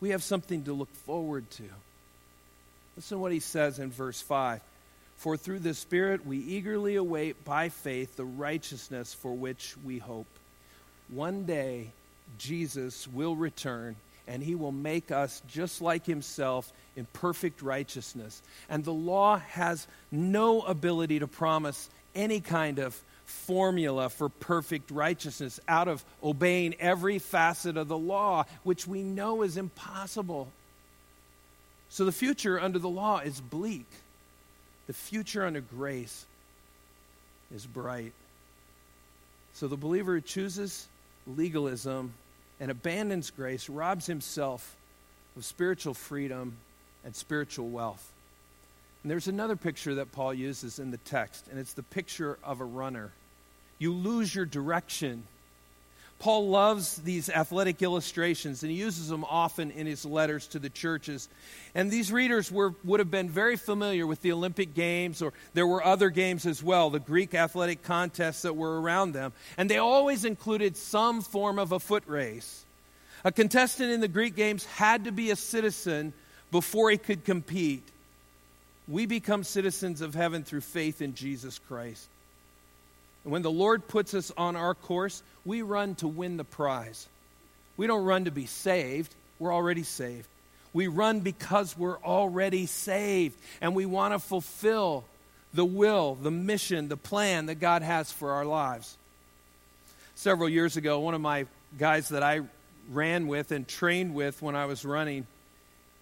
we 0.00 0.10
have 0.10 0.22
something 0.22 0.62
to 0.64 0.72
look 0.72 0.94
forward 1.04 1.50
to. 1.50 1.64
Listen 2.94 3.16
to 3.16 3.20
what 3.20 3.32
he 3.32 3.40
says 3.40 3.80
in 3.80 3.90
verse 3.90 4.20
5. 4.22 4.60
For 5.18 5.36
through 5.36 5.58
the 5.60 5.74
Spirit 5.74 6.24
we 6.24 6.38
eagerly 6.38 6.96
await 6.96 7.44
by 7.44 7.68
faith 7.68 8.16
the 8.16 8.24
righteousness 8.24 9.12
for 9.12 9.32
which 9.32 9.74
we 9.84 9.98
hope. 9.98 10.28
One 11.08 11.44
day 11.44 11.90
Jesus 12.38 13.08
will 13.08 13.34
return 13.34 13.96
and 14.28 14.42
he 14.42 14.54
will 14.54 14.72
make 14.72 15.10
us 15.10 15.42
just 15.48 15.80
like 15.80 16.06
himself 16.06 16.72
in 16.96 17.06
perfect 17.14 17.62
righteousness. 17.62 18.42
And 18.68 18.84
the 18.84 18.92
law 18.92 19.38
has 19.38 19.86
no 20.12 20.60
ability 20.60 21.18
to 21.18 21.26
promise 21.26 21.88
any 22.14 22.40
kind 22.40 22.78
of 22.78 23.00
formula 23.24 24.10
for 24.10 24.28
perfect 24.28 24.90
righteousness 24.90 25.58
out 25.66 25.88
of 25.88 26.04
obeying 26.22 26.74
every 26.78 27.18
facet 27.18 27.76
of 27.76 27.88
the 27.88 27.98
law, 27.98 28.44
which 28.62 28.86
we 28.86 29.02
know 29.02 29.42
is 29.42 29.56
impossible. 29.56 30.48
So 31.88 32.04
the 32.04 32.12
future 32.12 32.60
under 32.60 32.78
the 32.78 32.88
law 32.88 33.18
is 33.18 33.40
bleak. 33.40 33.86
The 34.88 34.94
future 34.94 35.46
under 35.46 35.60
grace 35.60 36.26
is 37.54 37.64
bright. 37.66 38.12
So 39.52 39.68
the 39.68 39.76
believer 39.76 40.14
who 40.14 40.20
chooses 40.20 40.88
legalism 41.26 42.14
and 42.58 42.70
abandons 42.70 43.30
grace 43.30 43.68
robs 43.68 44.06
himself 44.06 44.76
of 45.36 45.44
spiritual 45.44 45.94
freedom 45.94 46.56
and 47.04 47.14
spiritual 47.14 47.68
wealth. 47.68 48.12
And 49.02 49.10
there's 49.10 49.28
another 49.28 49.56
picture 49.56 49.94
that 49.96 50.10
Paul 50.10 50.34
uses 50.34 50.78
in 50.78 50.90
the 50.90 50.96
text, 50.98 51.46
and 51.50 51.58
it's 51.58 51.74
the 51.74 51.82
picture 51.82 52.38
of 52.42 52.60
a 52.60 52.64
runner. 52.64 53.12
You 53.78 53.92
lose 53.92 54.34
your 54.34 54.46
direction. 54.46 55.22
Paul 56.18 56.48
loves 56.48 56.96
these 56.96 57.30
athletic 57.30 57.80
illustrations 57.80 58.62
and 58.62 58.72
he 58.72 58.78
uses 58.78 59.08
them 59.08 59.24
often 59.24 59.70
in 59.70 59.86
his 59.86 60.04
letters 60.04 60.48
to 60.48 60.58
the 60.58 60.68
churches. 60.68 61.28
And 61.76 61.90
these 61.90 62.10
readers 62.10 62.50
were, 62.50 62.74
would 62.82 62.98
have 62.98 63.10
been 63.10 63.30
very 63.30 63.56
familiar 63.56 64.04
with 64.04 64.20
the 64.22 64.32
Olympic 64.32 64.74
Games, 64.74 65.22
or 65.22 65.32
there 65.54 65.66
were 65.66 65.84
other 65.84 66.10
games 66.10 66.44
as 66.44 66.60
well, 66.60 66.90
the 66.90 66.98
Greek 66.98 67.34
athletic 67.34 67.84
contests 67.84 68.42
that 68.42 68.56
were 68.56 68.80
around 68.80 69.12
them. 69.12 69.32
And 69.56 69.70
they 69.70 69.78
always 69.78 70.24
included 70.24 70.76
some 70.76 71.22
form 71.22 71.58
of 71.58 71.70
a 71.70 71.78
foot 71.78 72.02
race. 72.08 72.64
A 73.24 73.30
contestant 73.30 73.90
in 73.90 74.00
the 74.00 74.08
Greek 74.08 74.34
Games 74.34 74.64
had 74.64 75.04
to 75.04 75.12
be 75.12 75.30
a 75.30 75.36
citizen 75.36 76.12
before 76.50 76.90
he 76.90 76.98
could 76.98 77.24
compete. 77.24 77.86
We 78.88 79.06
become 79.06 79.44
citizens 79.44 80.00
of 80.00 80.14
heaven 80.14 80.42
through 80.42 80.62
faith 80.62 81.00
in 81.00 81.14
Jesus 81.14 81.60
Christ. 81.68 82.08
And 83.28 83.32
when 83.34 83.42
the 83.42 83.50
Lord 83.50 83.86
puts 83.86 84.14
us 84.14 84.32
on 84.38 84.56
our 84.56 84.74
course, 84.74 85.22
we 85.44 85.60
run 85.60 85.96
to 85.96 86.08
win 86.08 86.38
the 86.38 86.44
prize. 86.44 87.06
We 87.76 87.86
don't 87.86 88.06
run 88.06 88.24
to 88.24 88.30
be 88.30 88.46
saved, 88.46 89.14
we're 89.38 89.52
already 89.52 89.82
saved. 89.82 90.26
We 90.72 90.86
run 90.86 91.20
because 91.20 91.76
we're 91.76 91.98
already 91.98 92.64
saved 92.64 93.38
and 93.60 93.74
we 93.74 93.84
want 93.84 94.14
to 94.14 94.18
fulfill 94.18 95.04
the 95.52 95.66
will, 95.66 96.14
the 96.14 96.30
mission, 96.30 96.88
the 96.88 96.96
plan 96.96 97.44
that 97.46 97.56
God 97.56 97.82
has 97.82 98.10
for 98.10 98.30
our 98.30 98.46
lives. 98.46 98.96
Several 100.14 100.48
years 100.48 100.78
ago, 100.78 101.00
one 101.00 101.12
of 101.12 101.20
my 101.20 101.44
guys 101.78 102.08
that 102.08 102.22
I 102.22 102.40
ran 102.90 103.26
with 103.26 103.52
and 103.52 103.68
trained 103.68 104.14
with 104.14 104.40
when 104.40 104.56
I 104.56 104.64
was 104.64 104.86
running 104.86 105.26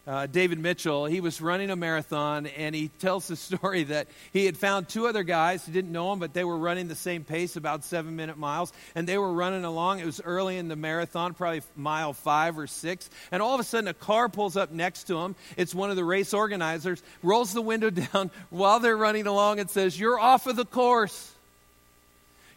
uh, 0.07 0.27
David 0.27 0.61
Mitchell, 0.61 1.07
he 1.07 1.21
was 1.21 1.41
running 1.41 1.71
a 1.71 1.77
marathon, 1.77 2.47
and 2.47 2.75
he 2.75 2.89
tells 2.89 3.27
the 3.27 3.37
story 3.37 3.85
that 3.85 4.07
he 4.33 4.47
had 4.47 4.57
found 4.57 4.89
two 4.89 5.07
other 5.07 5.25
guys. 5.25 5.67
who 5.67 5.73
didn't 5.73 5.91
know 5.91 6.13
him, 6.13 6.21
but 6.21 6.33
they 6.33 6.45
were 6.45 6.57
running 6.57 6.87
the 6.87 6.95
same 6.95 7.25
pace, 7.25 7.57
about 7.57 7.83
seven 7.85 8.15
minute 8.15 8.39
miles, 8.39 8.73
and 8.95 9.09
they 9.09 9.19
were 9.19 9.33
running 9.33 9.65
along. 9.65 9.99
It 9.99 10.07
was 10.07 10.21
early 10.21 10.59
in 10.59 10.69
the 10.69 10.77
marathon, 10.77 11.35
probably 11.35 11.63
mile 11.75 12.13
five 12.13 12.57
or 12.57 12.69
six, 12.69 13.11
and 13.33 13.43
all 13.43 13.55
of 13.55 13.61
a 13.61 13.65
sudden 13.65 13.89
a 13.89 13.95
car 13.95 14.29
pulls 14.29 14.57
up 14.57 14.71
next 14.71 15.05
to 15.05 15.19
him. 15.19 15.35
It's 15.57 15.75
one 15.75 15.91
of 15.91 15.97
the 15.97 16.05
race 16.05 16.33
organizers, 16.33 17.03
rolls 17.23 17.53
the 17.53 17.63
window 17.63 17.91
down 18.13 18.31
while 18.51 18.79
they're 18.79 18.97
running 18.97 19.27
along, 19.27 19.59
and 19.59 19.69
says, 19.69 19.99
You're 19.99 20.21
off 20.21 20.47
of 20.47 20.55
the 20.55 20.65
course. 20.65 21.33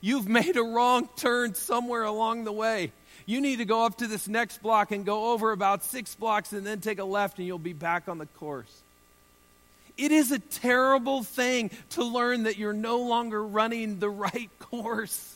You've 0.02 0.30
made 0.30 0.56
a 0.56 0.64
wrong 0.64 1.10
turn 1.18 1.56
somewhere 1.56 2.04
along 2.04 2.46
the 2.46 2.54
way. 2.54 2.92
You 3.30 3.42
need 3.42 3.58
to 3.58 3.66
go 3.66 3.86
up 3.86 4.00
to 4.00 4.08
this 4.08 4.28
next 4.28 4.60
block 4.64 4.90
and 4.90 5.06
go 5.06 5.34
over 5.34 5.52
about 5.52 5.84
six 5.84 6.16
blocks 6.16 6.52
and 6.52 6.66
then 6.66 6.82
take 6.82 6.98
a 6.98 7.04
left 7.04 7.38
and 7.38 7.46
you'll 7.46 7.60
be 7.60 7.74
back 7.74 8.10
on 8.10 8.18
the 8.18 8.26
course. 8.26 8.82
It 10.00 10.12
is 10.12 10.32
a 10.32 10.40
terrible 10.40 11.22
thing 11.22 11.70
to 11.92 12.04
learn 12.04 12.44
that 12.44 12.58
you're 12.58 12.74
no 12.74 13.02
longer 13.02 13.46
running 13.46 14.00
the 14.00 14.10
right 14.10 14.50
course. 14.60 15.36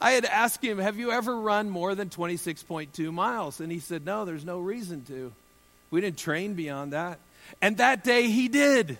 I 0.00 0.12
had 0.12 0.24
asked 0.24 0.62
him, 0.62 0.78
Have 0.78 0.96
you 0.96 1.10
ever 1.10 1.36
run 1.36 1.68
more 1.68 1.96
than 1.96 2.08
26.2 2.08 3.12
miles? 3.12 3.58
And 3.58 3.72
he 3.72 3.80
said, 3.80 4.06
No, 4.06 4.24
there's 4.24 4.44
no 4.44 4.60
reason 4.60 5.04
to. 5.06 5.32
We 5.90 6.02
didn't 6.02 6.18
train 6.18 6.54
beyond 6.54 6.92
that. 6.92 7.18
And 7.60 7.78
that 7.78 8.04
day 8.04 8.30
he 8.30 8.46
did. 8.46 8.96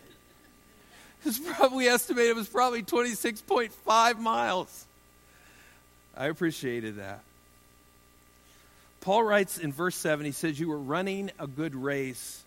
It's 1.25 1.39
probably 1.39 1.87
estimated 1.87 2.31
it 2.31 2.37
was 2.37 2.49
probably 2.49 2.83
26.5 2.83 4.19
miles. 4.19 4.87
I 6.17 6.27
appreciated 6.27 6.97
that. 6.97 7.21
Paul 9.01 9.25
writes 9.25 9.59
in 9.59 9.73
verse 9.73 9.97
7, 9.97 10.25
he 10.25 10.33
says, 10.33 10.59
You 10.59 10.69
were 10.69 10.79
running 10.79 11.31
a 11.39 11.47
good 11.47 11.75
race. 11.75 12.43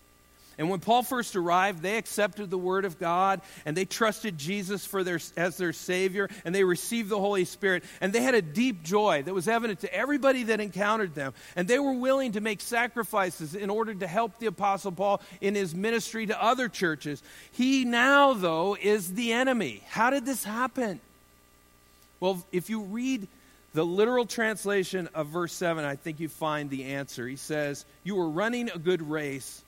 And 0.58 0.70
when 0.70 0.80
Paul 0.80 1.02
first 1.02 1.36
arrived, 1.36 1.82
they 1.82 1.98
accepted 1.98 2.48
the 2.48 2.56
word 2.56 2.86
of 2.86 2.98
God 2.98 3.42
and 3.66 3.76
they 3.76 3.84
trusted 3.84 4.38
Jesus 4.38 4.86
for 4.86 5.04
their, 5.04 5.20
as 5.36 5.58
their 5.58 5.74
Savior 5.74 6.30
and 6.46 6.54
they 6.54 6.64
received 6.64 7.10
the 7.10 7.18
Holy 7.18 7.44
Spirit. 7.44 7.84
And 8.00 8.10
they 8.10 8.22
had 8.22 8.34
a 8.34 8.40
deep 8.40 8.82
joy 8.82 9.22
that 9.22 9.34
was 9.34 9.48
evident 9.48 9.80
to 9.80 9.94
everybody 9.94 10.44
that 10.44 10.60
encountered 10.60 11.14
them. 11.14 11.34
And 11.56 11.68
they 11.68 11.78
were 11.78 11.92
willing 11.92 12.32
to 12.32 12.40
make 12.40 12.62
sacrifices 12.62 13.54
in 13.54 13.68
order 13.68 13.94
to 13.94 14.06
help 14.06 14.38
the 14.38 14.46
Apostle 14.46 14.92
Paul 14.92 15.20
in 15.42 15.54
his 15.54 15.74
ministry 15.74 16.24
to 16.26 16.42
other 16.42 16.70
churches. 16.70 17.22
He 17.52 17.84
now, 17.84 18.32
though, 18.32 18.78
is 18.80 19.12
the 19.12 19.32
enemy. 19.32 19.82
How 19.88 20.08
did 20.08 20.24
this 20.24 20.42
happen? 20.42 21.00
Well, 22.18 22.42
if 22.50 22.70
you 22.70 22.80
read 22.80 23.28
the 23.74 23.84
literal 23.84 24.26
translation 24.26 25.08
of 25.14 25.28
verse 25.28 25.52
7, 25.52 25.84
I 25.84 25.96
think 25.96 26.20
you 26.20 26.28
find 26.28 26.70
the 26.70 26.84
answer. 26.84 27.26
He 27.26 27.36
says, 27.36 27.84
You 28.04 28.14
were 28.14 28.28
running 28.28 28.70
a 28.70 28.78
good 28.78 29.02
race. 29.02 29.62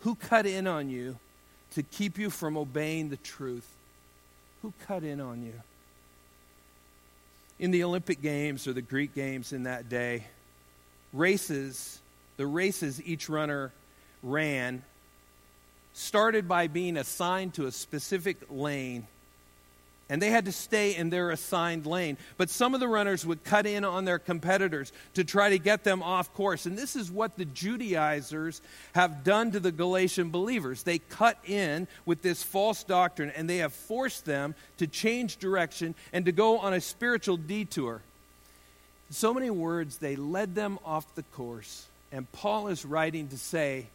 Who 0.00 0.14
cut 0.14 0.46
in 0.46 0.66
on 0.66 0.90
you 0.90 1.16
to 1.72 1.82
keep 1.82 2.18
you 2.18 2.30
from 2.30 2.56
obeying 2.56 3.10
the 3.10 3.16
truth? 3.16 3.68
Who 4.62 4.72
cut 4.86 5.02
in 5.02 5.20
on 5.20 5.42
you? 5.42 5.54
In 7.58 7.72
the 7.72 7.82
Olympic 7.82 8.22
Games 8.22 8.68
or 8.68 8.72
the 8.72 8.82
Greek 8.82 9.14
Games 9.14 9.52
in 9.52 9.64
that 9.64 9.88
day, 9.88 10.24
races, 11.12 12.00
the 12.36 12.46
races 12.46 13.02
each 13.04 13.28
runner 13.28 13.72
ran, 14.22 14.82
started 15.94 16.46
by 16.46 16.68
being 16.68 16.96
assigned 16.96 17.54
to 17.54 17.66
a 17.66 17.72
specific 17.72 18.36
lane 18.50 19.06
and 20.10 20.22
they 20.22 20.30
had 20.30 20.46
to 20.46 20.52
stay 20.52 20.96
in 20.96 21.10
their 21.10 21.30
assigned 21.30 21.84
lane. 21.84 22.16
But 22.36 22.48
some 22.48 22.74
of 22.74 22.80
the 22.80 22.88
runners 22.88 23.26
would 23.26 23.44
cut 23.44 23.66
in 23.66 23.84
on 23.84 24.04
their 24.04 24.18
competitors 24.18 24.92
to 25.14 25.24
try 25.24 25.50
to 25.50 25.58
get 25.58 25.84
them 25.84 26.02
off 26.02 26.32
course. 26.32 26.64
And 26.64 26.78
this 26.78 26.96
is 26.96 27.10
what 27.10 27.36
the 27.36 27.44
Judaizers 27.44 28.62
have 28.94 29.22
done 29.22 29.50
to 29.52 29.60
the 29.60 29.72
Galatian 29.72 30.30
believers. 30.30 30.82
They 30.82 30.98
cut 30.98 31.38
in 31.44 31.86
with 32.06 32.22
this 32.22 32.42
false 32.42 32.84
doctrine 32.84 33.30
and 33.36 33.48
they 33.48 33.58
have 33.58 33.72
forced 33.72 34.24
them 34.24 34.54
to 34.78 34.86
change 34.86 35.36
direction 35.36 35.94
and 36.12 36.24
to 36.24 36.32
go 36.32 36.58
on 36.58 36.72
a 36.72 36.80
spiritual 36.80 37.36
detour. 37.36 38.00
so 39.10 39.34
many 39.34 39.50
words, 39.50 39.98
they 39.98 40.16
led 40.16 40.54
them 40.54 40.78
off 40.84 41.14
the 41.14 41.22
course. 41.34 41.86
And 42.12 42.30
Paul 42.32 42.68
is 42.68 42.84
writing 42.84 43.28
to 43.28 43.38
say, 43.38 43.86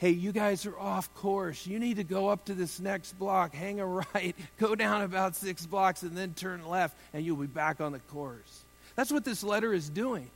hey, 0.00 0.10
you 0.12 0.32
guys 0.32 0.64
are 0.64 0.78
off 0.78 1.14
course. 1.14 1.66
You 1.66 1.78
need 1.78 1.98
to 1.98 2.04
go 2.04 2.28
up 2.28 2.46
to 2.46 2.54
this 2.54 2.80
next 2.80 3.18
block, 3.18 3.54
hang 3.54 3.80
a 3.80 3.86
right, 4.14 4.34
go 4.58 4.74
down 4.74 5.02
about 5.02 5.36
six 5.36 5.66
blocks, 5.66 6.02
and 6.02 6.16
then 6.16 6.32
turn 6.32 6.66
left, 6.66 6.96
and 7.12 7.22
you'll 7.22 7.36
be 7.36 7.46
back 7.46 7.82
on 7.82 7.92
the 7.92 7.98
course. 7.98 8.64
That's 8.96 9.12
what 9.12 9.26
this 9.26 9.44
letter 9.44 9.74
is 9.74 9.90
doing. 9.90 10.30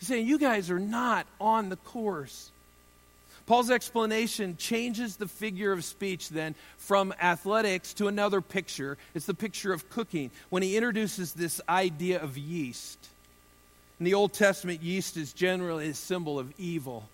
He's 0.00 0.08
saying, 0.08 0.26
you 0.26 0.40
guys 0.40 0.72
are 0.72 0.80
not 0.80 1.28
on 1.40 1.68
the 1.68 1.76
course. 1.76 2.50
Paul's 3.46 3.70
explanation 3.70 4.56
changes 4.56 5.16
the 5.16 5.28
figure 5.28 5.70
of 5.70 5.84
speech 5.84 6.28
then 6.28 6.56
from 6.76 7.14
athletics 7.22 7.94
to 7.94 8.08
another 8.08 8.40
picture. 8.40 8.98
It's 9.14 9.26
the 9.26 9.34
picture 9.34 9.72
of 9.72 9.88
cooking 9.88 10.32
when 10.50 10.64
he 10.64 10.76
introduces 10.76 11.32
this 11.32 11.60
idea 11.68 12.20
of 12.20 12.36
yeast. 12.36 12.98
In 14.00 14.04
the 14.04 14.14
Old 14.14 14.32
Testament, 14.32 14.82
yeast 14.82 15.16
is 15.16 15.32
generally 15.32 15.90
a 15.90 15.94
symbol 15.94 16.40
of 16.40 16.52
evil. 16.58 17.08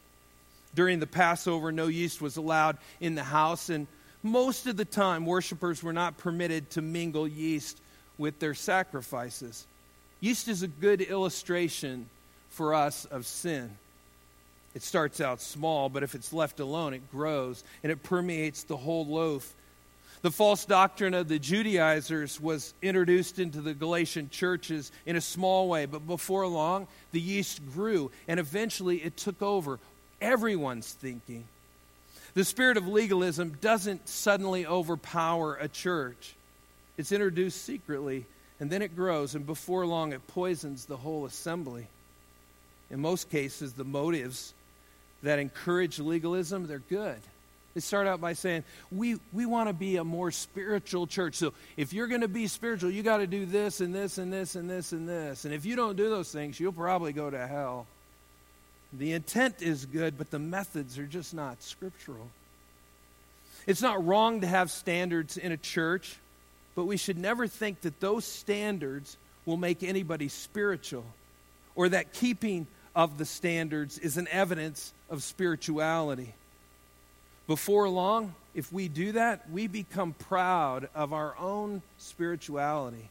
During 0.74 1.00
the 1.00 1.06
Passover, 1.06 1.72
no 1.72 1.88
yeast 1.88 2.20
was 2.20 2.37
allowed 2.37 2.78
in 3.00 3.14
the 3.14 3.24
house, 3.24 3.70
and 3.70 3.87
most 4.22 4.66
of 4.66 4.76
the 4.76 4.85
time, 4.85 5.26
worshippers 5.26 5.83
were 5.83 5.92
not 5.92 6.18
permitted 6.18 6.70
to 6.70 6.83
mingle 6.83 7.26
yeast 7.26 7.80
with 8.18 8.38
their 8.38 8.54
sacrifices. 8.54 9.66
Yeast 10.20 10.48
is 10.48 10.62
a 10.62 10.68
good 10.68 11.00
illustration 11.00 12.09
for 12.50 12.74
us 12.74 13.06
of 13.06 13.26
sin. 13.26 13.70
It 14.74 14.83
starts 14.83 15.20
out 15.20 15.40
small, 15.40 15.88
but 15.88 16.02
if 16.02 16.14
it's 16.14 16.33
left 16.33 16.61
alone, 16.61 16.94
it 16.94 17.11
grows 17.11 17.64
and 17.83 17.90
it 17.90 18.02
permeates 18.02 18.62
the 18.64 18.76
whole 18.76 19.06
loaf. 19.06 19.54
The 20.22 20.30
false 20.30 20.66
doctrine 20.66 21.14
of 21.14 21.28
the 21.28 21.38
Judaizers 21.38 22.38
was 22.38 22.74
introduced 22.83 23.38
into 23.38 23.62
the 23.62 23.72
Galatian 23.72 24.28
churches 24.28 24.92
in 25.06 25.16
a 25.16 25.20
small 25.20 25.66
way, 25.68 25.87
but 25.87 26.06
before 26.06 26.46
long, 26.46 26.87
the 27.12 27.20
yeast 27.20 27.62
grew 27.72 28.11
and 28.28 28.38
eventually 28.38 28.98
it 28.98 29.16
took 29.16 29.40
over 29.40 29.80
everyone's 30.20 30.92
thinking. 30.92 31.44
The 32.35 32.44
spirit 32.44 32.76
of 32.76 32.87
legalism 32.87 33.56
doesn't 33.61 34.09
suddenly 34.09 34.66
overpower 34.66 35.56
a 35.56 35.68
church, 35.68 36.35
it's 36.96 37.12
introduced 37.12 37.64
secretly, 37.64 38.26
and 38.61 38.70
then 38.70 38.83
it 38.83 38.94
grows, 38.94 39.35
and 39.35 39.46
before 39.46 39.87
long, 39.87 40.12
it 40.12 40.26
poisons 40.28 40.85
the 40.85 40.96
whole 40.96 41.24
assembly. 41.24 41.87
In 42.90 43.00
most 43.00 43.30
cases, 43.30 43.72
the 43.72 43.85
motives 43.85 44.52
that 45.22 45.38
encourage 45.38 45.98
legalism, 45.98 46.66
they're 46.66 46.78
good. 46.78 47.18
They 47.74 47.80
start 47.80 48.06
out 48.06 48.20
by 48.20 48.33
saying, 48.33 48.64
we, 48.90 49.18
we 49.33 49.46
want 49.46 49.68
to 49.68 49.72
be 49.72 49.96
a 49.96 50.04
more 50.04 50.33
spiritual 50.33 51.06
church. 51.06 51.37
So 51.37 51.52
if 51.76 51.92
you're 51.92 52.09
going 52.09 52.22
to 52.22 52.28
be 52.28 52.48
spiritual, 52.48 52.90
you 52.90 53.02
got 53.02 53.18
to 53.18 53.28
do 53.28 53.46
this 53.46 53.80
and 53.80 53.94
this 53.94 54.18
and 54.18 54.33
this 54.33 54.56
and 54.56 54.68
this 54.68 54.92
and 54.92 55.09
this. 55.09 55.44
And 55.44 55.54
if 55.54 55.64
you 55.64 55.76
don't 55.76 55.96
do 55.96 56.11
those 56.11 56.33
things, 56.33 56.59
you'll 56.59 56.72
probably 56.72 57.12
go 57.12 57.30
to 57.30 57.46
hell. 57.46 57.87
The 58.92 59.12
intent 59.12 59.62
is 59.62 59.87
good, 59.87 60.18
but 60.18 60.31
the 60.31 60.38
methods 60.38 60.98
are 60.98 61.07
just 61.07 61.33
not 61.33 61.62
scriptural. 61.62 62.29
It's 63.66 63.83
not 63.83 64.05
wrong 64.05 64.40
to 64.40 64.46
have 64.46 64.70
standards 64.70 65.37
in 65.37 65.53
a 65.53 65.57
church, 65.57 66.16
but 66.74 66.85
we 66.85 66.96
should 66.96 67.18
never 67.18 67.46
think 67.46 67.83
that 67.83 68.00
those 68.00 68.24
standards 68.24 69.16
will 69.46 69.57
make 69.57 69.83
anybody 69.83 70.29
spiritual 70.29 71.05
or 71.74 71.88
that 71.90 72.12
keeping 72.12 72.66
of 72.94 73.18
the 73.18 73.24
standards 73.24 73.98
is 73.98 74.16
an 74.16 74.29
evidence 74.29 74.92
of 75.09 75.22
spirituality. 75.22 76.35
Before 77.46 77.88
long, 77.88 78.35
if 78.55 78.72
we 78.72 78.88
do 78.88 79.12
that, 79.12 79.48
we 79.50 79.66
become 79.66 80.12
proud 80.12 80.88
of 80.94 81.12
our 81.12 81.37
own 81.38 81.83
spirituality. 81.98 83.09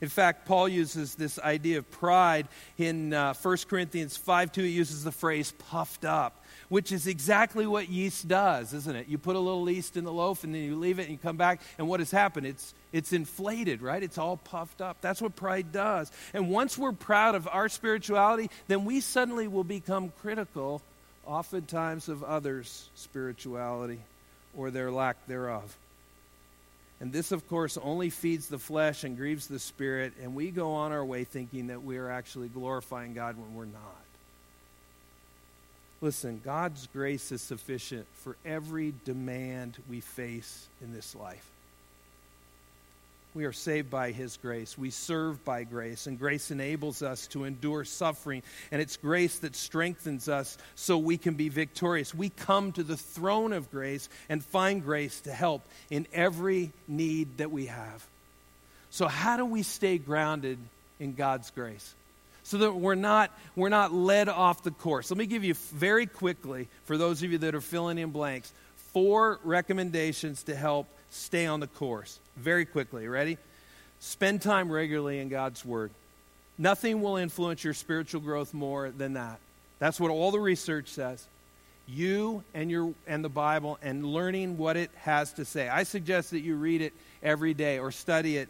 In 0.00 0.08
fact, 0.10 0.46
Paul 0.46 0.68
uses 0.68 1.14
this 1.14 1.38
idea 1.38 1.78
of 1.78 1.90
pride 1.90 2.48
in 2.76 3.14
uh, 3.14 3.32
1 3.32 3.56
Corinthians 3.68 4.16
5 4.16 4.52
2. 4.52 4.62
He 4.62 4.68
uses 4.68 5.04
the 5.04 5.12
phrase 5.12 5.52
puffed 5.70 6.04
up, 6.04 6.44
which 6.68 6.92
is 6.92 7.06
exactly 7.06 7.66
what 7.66 7.88
yeast 7.88 8.28
does, 8.28 8.74
isn't 8.74 8.94
it? 8.94 9.08
You 9.08 9.16
put 9.16 9.36
a 9.36 9.40
little 9.40 9.68
yeast 9.70 9.96
in 9.96 10.04
the 10.04 10.12
loaf 10.12 10.44
and 10.44 10.54
then 10.54 10.62
you 10.62 10.76
leave 10.76 10.98
it 10.98 11.04
and 11.04 11.12
you 11.12 11.18
come 11.18 11.38
back, 11.38 11.62
and 11.78 11.88
what 11.88 12.00
has 12.00 12.10
happened? 12.10 12.46
It's, 12.46 12.74
it's 12.92 13.14
inflated, 13.14 13.80
right? 13.80 14.02
It's 14.02 14.18
all 14.18 14.36
puffed 14.36 14.82
up. 14.82 14.98
That's 15.00 15.22
what 15.22 15.34
pride 15.34 15.72
does. 15.72 16.12
And 16.34 16.50
once 16.50 16.76
we're 16.76 16.92
proud 16.92 17.34
of 17.34 17.48
our 17.48 17.70
spirituality, 17.70 18.50
then 18.68 18.84
we 18.84 19.00
suddenly 19.00 19.48
will 19.48 19.64
become 19.64 20.12
critical, 20.20 20.82
oftentimes, 21.24 22.10
of 22.10 22.22
others' 22.22 22.90
spirituality 22.96 24.00
or 24.54 24.70
their 24.70 24.90
lack 24.90 25.16
thereof. 25.26 25.74
And 27.00 27.12
this, 27.12 27.30
of 27.30 27.46
course, 27.48 27.76
only 27.76 28.08
feeds 28.08 28.48
the 28.48 28.58
flesh 28.58 29.04
and 29.04 29.16
grieves 29.16 29.48
the 29.48 29.58
spirit, 29.58 30.14
and 30.22 30.34
we 30.34 30.50
go 30.50 30.72
on 30.72 30.92
our 30.92 31.04
way 31.04 31.24
thinking 31.24 31.66
that 31.66 31.82
we 31.82 31.98
are 31.98 32.10
actually 32.10 32.48
glorifying 32.48 33.12
God 33.12 33.36
when 33.36 33.54
we're 33.54 33.66
not. 33.66 33.82
Listen, 36.00 36.40
God's 36.44 36.86
grace 36.92 37.32
is 37.32 37.42
sufficient 37.42 38.06
for 38.14 38.36
every 38.44 38.94
demand 39.04 39.76
we 39.88 40.00
face 40.00 40.68
in 40.82 40.92
this 40.92 41.14
life. 41.14 41.50
We 43.36 43.44
are 43.44 43.52
saved 43.52 43.90
by 43.90 44.12
His 44.12 44.38
grace. 44.38 44.78
We 44.78 44.88
serve 44.88 45.44
by 45.44 45.64
grace, 45.64 46.06
and 46.06 46.18
grace 46.18 46.50
enables 46.50 47.02
us 47.02 47.26
to 47.28 47.44
endure 47.44 47.84
suffering. 47.84 48.42
And 48.72 48.80
it's 48.80 48.96
grace 48.96 49.40
that 49.40 49.54
strengthens 49.54 50.26
us 50.26 50.56
so 50.74 50.96
we 50.96 51.18
can 51.18 51.34
be 51.34 51.50
victorious. 51.50 52.14
We 52.14 52.30
come 52.30 52.72
to 52.72 52.82
the 52.82 52.96
throne 52.96 53.52
of 53.52 53.70
grace 53.70 54.08
and 54.30 54.42
find 54.42 54.82
grace 54.82 55.20
to 55.20 55.32
help 55.32 55.66
in 55.90 56.06
every 56.14 56.72
need 56.88 57.36
that 57.36 57.50
we 57.52 57.66
have. 57.66 58.06
So, 58.88 59.06
how 59.06 59.36
do 59.36 59.44
we 59.44 59.62
stay 59.62 59.98
grounded 59.98 60.56
in 60.98 61.12
God's 61.12 61.50
grace? 61.50 61.94
So 62.42 62.56
that 62.56 62.72
we're 62.72 62.94
not, 62.94 63.30
we're 63.54 63.68
not 63.68 63.92
led 63.92 64.30
off 64.30 64.62
the 64.62 64.70
course. 64.70 65.10
Let 65.10 65.18
me 65.18 65.26
give 65.26 65.44
you 65.44 65.52
very 65.74 66.06
quickly, 66.06 66.68
for 66.86 66.96
those 66.96 67.22
of 67.22 67.30
you 67.30 67.36
that 67.38 67.54
are 67.54 67.60
filling 67.60 67.98
in 67.98 68.12
blanks, 68.12 68.50
four 68.94 69.40
recommendations 69.44 70.44
to 70.44 70.56
help 70.56 70.88
stay 71.16 71.46
on 71.46 71.60
the 71.60 71.66
course. 71.66 72.18
Very 72.36 72.64
quickly, 72.64 73.08
ready? 73.08 73.38
Spend 74.00 74.42
time 74.42 74.70
regularly 74.70 75.18
in 75.18 75.28
God's 75.28 75.64
Word. 75.64 75.90
Nothing 76.58 77.02
will 77.02 77.16
influence 77.16 77.64
your 77.64 77.74
spiritual 77.74 78.20
growth 78.20 78.54
more 78.54 78.90
than 78.90 79.14
that. 79.14 79.38
That's 79.78 80.00
what 80.00 80.10
all 80.10 80.30
the 80.30 80.40
research 80.40 80.88
says. 80.88 81.26
You 81.86 82.42
and 82.54 82.70
your 82.70 82.94
and 83.06 83.24
the 83.24 83.28
Bible 83.28 83.78
and 83.82 84.04
learning 84.04 84.58
what 84.58 84.76
it 84.76 84.90
has 85.02 85.32
to 85.34 85.44
say. 85.44 85.68
I 85.68 85.84
suggest 85.84 86.30
that 86.30 86.40
you 86.40 86.56
read 86.56 86.80
it 86.80 86.92
every 87.22 87.54
day 87.54 87.78
or 87.78 87.92
study 87.92 88.38
it, 88.38 88.48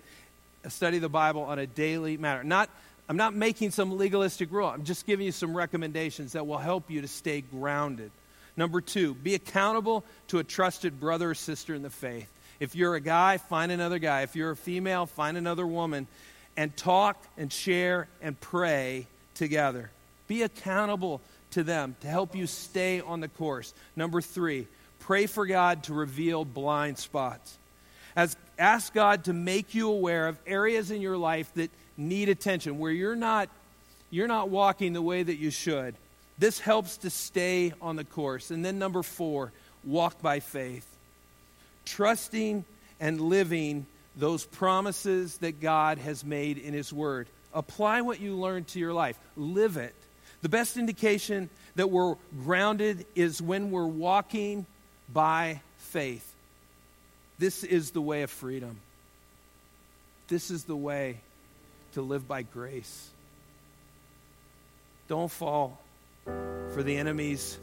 study 0.68 0.98
the 0.98 1.08
Bible 1.08 1.42
on 1.42 1.58
a 1.58 1.66
daily 1.66 2.16
matter. 2.16 2.44
Not 2.44 2.70
I'm 3.08 3.16
not 3.16 3.34
making 3.34 3.70
some 3.70 3.96
legalistic 3.96 4.50
rule. 4.50 4.68
I'm 4.68 4.84
just 4.84 5.06
giving 5.06 5.26
you 5.26 5.32
some 5.32 5.56
recommendations 5.56 6.32
that 6.32 6.46
will 6.46 6.58
help 6.58 6.90
you 6.90 7.02
to 7.02 7.08
stay 7.08 7.40
grounded. 7.40 8.10
Number 8.56 8.80
two, 8.80 9.14
be 9.14 9.34
accountable 9.34 10.02
to 10.28 10.38
a 10.38 10.44
trusted 10.44 10.98
brother 10.98 11.30
or 11.30 11.34
sister 11.34 11.74
in 11.74 11.82
the 11.82 11.90
faith. 11.90 12.28
If 12.60 12.74
you're 12.74 12.94
a 12.94 13.00
guy, 13.00 13.38
find 13.38 13.70
another 13.70 13.98
guy. 13.98 14.22
If 14.22 14.34
you're 14.34 14.52
a 14.52 14.56
female, 14.56 15.06
find 15.06 15.36
another 15.36 15.66
woman 15.66 16.06
and 16.56 16.74
talk 16.76 17.22
and 17.36 17.52
share 17.52 18.08
and 18.22 18.40
pray 18.40 19.06
together. 19.34 19.90
Be 20.26 20.42
accountable 20.42 21.20
to 21.52 21.62
them 21.62 21.96
to 22.00 22.06
help 22.06 22.34
you 22.34 22.46
stay 22.46 23.00
on 23.00 23.20
the 23.20 23.28
course. 23.28 23.74
Number 23.94 24.20
three, 24.20 24.66
pray 25.00 25.26
for 25.26 25.46
God 25.46 25.84
to 25.84 25.94
reveal 25.94 26.44
blind 26.44 26.98
spots. 26.98 27.58
As, 28.14 28.36
ask 28.58 28.94
God 28.94 29.24
to 29.24 29.32
make 29.32 29.74
you 29.74 29.90
aware 29.90 30.28
of 30.28 30.38
areas 30.46 30.90
in 30.90 31.02
your 31.02 31.18
life 31.18 31.52
that 31.54 31.70
need 31.98 32.28
attention, 32.28 32.78
where 32.78 32.92
you're 32.92 33.16
not, 33.16 33.50
you're 34.10 34.26
not 34.26 34.48
walking 34.48 34.94
the 34.94 35.02
way 35.02 35.22
that 35.22 35.36
you 35.36 35.50
should. 35.50 35.94
This 36.38 36.58
helps 36.58 36.98
to 36.98 37.10
stay 37.10 37.72
on 37.80 37.96
the 37.96 38.04
course. 38.04 38.50
And 38.50 38.64
then, 38.64 38.78
number 38.78 39.02
four, 39.02 39.52
walk 39.84 40.20
by 40.20 40.40
faith 40.40 40.95
trusting 41.86 42.64
and 43.00 43.20
living 43.20 43.86
those 44.16 44.44
promises 44.44 45.38
that 45.38 45.60
God 45.60 45.98
has 45.98 46.24
made 46.24 46.58
in 46.58 46.74
His 46.74 46.92
Word. 46.92 47.28
Apply 47.54 48.02
what 48.02 48.20
you 48.20 48.36
learned 48.36 48.68
to 48.68 48.78
your 48.78 48.92
life, 48.92 49.18
live 49.36 49.78
it. 49.78 49.94
The 50.42 50.48
best 50.50 50.76
indication 50.76 51.48
that 51.76 51.90
we're 51.90 52.16
grounded 52.44 53.06
is 53.14 53.40
when 53.40 53.70
we're 53.70 53.86
walking 53.86 54.66
by 55.12 55.60
faith. 55.78 56.34
This 57.38 57.64
is 57.64 57.90
the 57.90 58.00
way 58.00 58.22
of 58.22 58.30
freedom. 58.30 58.78
This 60.28 60.50
is 60.50 60.64
the 60.64 60.76
way 60.76 61.20
to 61.92 62.02
live 62.02 62.26
by 62.26 62.42
grace. 62.42 63.10
Don't 65.08 65.30
fall 65.30 65.78
for 66.24 66.82
the 66.82 66.96
enemy's 66.96 67.58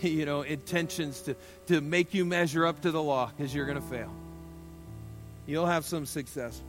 you 0.08 0.24
know, 0.24 0.42
intentions 0.42 1.22
to, 1.22 1.36
to 1.66 1.80
make 1.80 2.14
you 2.14 2.24
measure 2.24 2.66
up 2.66 2.82
to 2.82 2.90
the 2.90 3.02
law 3.02 3.30
because 3.36 3.54
you're 3.54 3.66
going 3.66 3.80
to 3.80 3.86
fail. 3.86 4.12
You'll 5.46 5.66
have 5.66 5.84
some 5.84 6.06
success. 6.06 6.60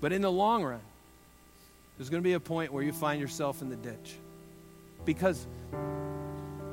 But 0.00 0.12
in 0.12 0.22
the 0.22 0.30
long 0.30 0.62
run, 0.62 0.80
there's 1.96 2.10
going 2.10 2.22
to 2.22 2.26
be 2.26 2.34
a 2.34 2.40
point 2.40 2.72
where 2.72 2.82
you 2.82 2.92
find 2.92 3.20
yourself 3.20 3.62
in 3.62 3.68
the 3.68 3.76
ditch. 3.76 4.16
Because 5.04 5.46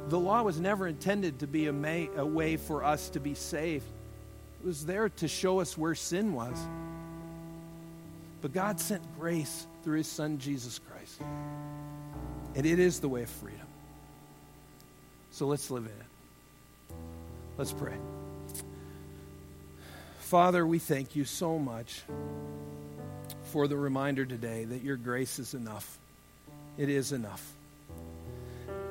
the 0.07 0.19
law 0.19 0.43
was 0.43 0.59
never 0.59 0.87
intended 0.87 1.39
to 1.39 1.47
be 1.47 1.67
a, 1.67 1.73
may, 1.73 2.09
a 2.15 2.25
way 2.25 2.57
for 2.57 2.83
us 2.83 3.09
to 3.11 3.19
be 3.19 3.33
saved, 3.33 3.85
it 4.61 4.67
was 4.67 4.85
there 4.85 5.09
to 5.09 5.27
show 5.27 5.59
us 5.59 5.77
where 5.77 5.95
sin 5.95 6.33
was. 6.33 6.57
But 8.41 8.53
God 8.53 8.79
sent 8.79 9.01
grace 9.19 9.67
through 9.83 9.97
his 9.97 10.07
son, 10.07 10.37
Jesus 10.37 10.79
Christ. 10.79 11.21
And 12.55 12.65
it 12.65 12.79
is 12.79 12.99
the 12.99 13.09
way 13.09 13.23
of 13.23 13.29
freedom. 13.29 13.67
So 15.31 15.47
let's 15.47 15.71
live 15.71 15.85
in 15.85 15.91
it. 15.91 16.95
Let's 17.57 17.71
pray. 17.71 17.95
Father, 20.19 20.65
we 20.65 20.79
thank 20.79 21.15
you 21.15 21.25
so 21.25 21.57
much 21.57 22.03
for 23.51 23.67
the 23.67 23.75
reminder 23.75 24.25
today 24.25 24.65
that 24.65 24.81
your 24.81 24.97
grace 24.97 25.39
is 25.39 25.53
enough. 25.53 25.97
It 26.77 26.89
is 26.89 27.11
enough. 27.11 27.45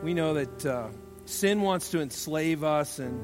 We 0.03 0.15
know 0.15 0.35
that 0.35 0.67
uh, 0.67 0.89
sin 1.27 1.63
wants 1.63 1.91
to 1.91 2.01
enslave 2.01 2.65
us, 2.65 2.99
and 2.99 3.23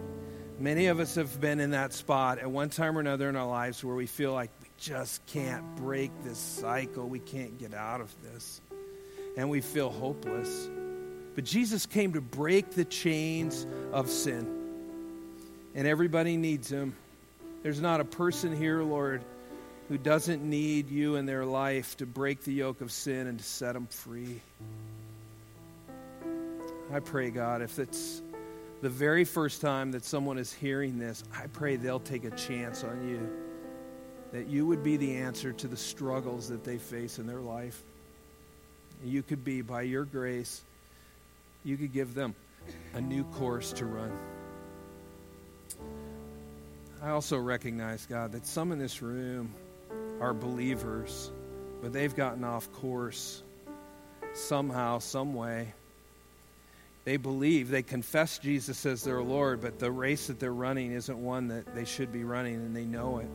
many 0.59 0.87
of 0.87 1.01
us 1.01 1.15
have 1.17 1.41
been 1.41 1.61
in 1.61 1.71
that 1.71 1.93
spot 1.93 2.39
at 2.39 2.51
one 2.51 2.71
time 2.71 2.97
or 2.97 3.01
another 3.01 3.29
in 3.29 3.37
our 3.37 3.47
lives 3.47 3.83
where 3.85 3.95
we 3.95 4.07
feel 4.07 4.33
like 4.33 4.51
we 4.63 4.69
just 4.79 5.25
can't 5.27 5.77
break 5.77 6.11
this 6.23 6.39
cycle. 6.39 7.09
We 7.09 7.19
can't 7.19 7.59
get 7.59 7.75
out 7.75 8.01
of 8.01 8.15
this. 8.23 8.61
And 9.37 9.51
we 9.51 9.61
feel 9.61 9.91
hopeless. 9.91 10.69
But 11.37 11.45
Jesus 11.45 11.87
came 11.87 12.15
to 12.15 12.21
break 12.21 12.71
the 12.71 12.85
chains 12.85 13.67
of 13.93 14.11
sin. 14.11 14.49
And 15.75 15.87
everybody 15.87 16.39
needs 16.39 16.69
him. 16.73 16.97
There's 17.63 17.81
not 17.81 18.01
a 18.01 18.05
person 18.05 18.57
here, 18.57 18.83
Lord, 18.83 19.23
who 19.89 19.99
doesn't 19.99 20.43
need 20.43 20.91
you 20.91 21.17
in 21.17 21.27
their 21.27 21.45
life 21.45 21.97
to 21.99 22.07
break 22.07 22.43
the 22.43 22.55
yoke 22.55 22.81
of 22.81 22.91
sin 22.91 23.27
and 23.27 23.39
to 23.39 23.45
set 23.45 23.75
them 23.75 23.87
free. 23.87 24.41
I 26.93 27.01
pray, 27.01 27.31
God, 27.31 27.61
if 27.61 27.79
it's 27.79 28.23
the 28.81 28.89
very 28.89 29.25
first 29.25 29.61
time 29.61 29.93
that 29.93 30.05
someone 30.05 30.39
is 30.39 30.53
hearing 30.53 30.99
this, 30.99 31.23
I 31.37 31.49
pray 31.49 31.77
they'll 31.77 32.01
take 32.01 32.25
a 32.25 32.31
chance 32.31 32.83
on 32.83 33.07
you. 33.09 33.29
That 34.33 34.47
you 34.47 34.67
would 34.67 34.83
be 34.83 34.97
the 34.97 35.17
answer 35.17 35.53
to 35.53 35.69
the 35.69 35.77
struggles 35.77 36.49
that 36.49 36.65
they 36.65 36.79
face 36.79 37.19
in 37.19 37.27
their 37.27 37.41
life. 37.41 37.83
You 39.05 39.23
could 39.23 39.45
be, 39.45 39.61
by 39.61 39.83
your 39.83 40.05
grace, 40.05 40.63
you 41.67 41.77
could 41.77 41.93
give 41.93 42.15
them 42.15 42.35
a 42.95 43.01
new 43.01 43.25
course 43.25 43.73
to 43.73 43.87
run. 43.87 44.17
I 47.03 47.11
also 47.11 47.37
recognize, 47.39 48.07
God, 48.07 48.33
that 48.33 48.47
some 48.47 48.71
in 48.71 48.79
this 48.79 49.03
room 49.03 49.53
are 50.21 50.33
believers, 50.33 51.33
but 51.83 51.93
they've 51.93 52.15
gotten 52.15 52.45
off 52.45 52.73
course 52.73 53.43
somehow, 54.33 55.01
some 55.01 55.35
way. 55.35 55.73
They 57.05 57.17
believe, 57.17 57.69
they 57.69 57.83
confess 57.83 58.39
Jesus 58.39 58.87
as 58.87 59.03
their 59.03 59.23
Lord, 59.23 59.61
but 59.61 59.81
the 59.81 59.91
race 59.91 60.29
that 60.29 60.39
they're 60.39 60.55
running 60.55 60.93
isn't 60.93 61.19
one 61.19 61.49
that 61.49 61.75
they 61.75 61.85
should 61.85 62.13
be 62.13 62.23
running, 62.23 62.55
and 62.55 62.77
they 62.77 62.85
know 62.85 63.19
it. 63.19 63.29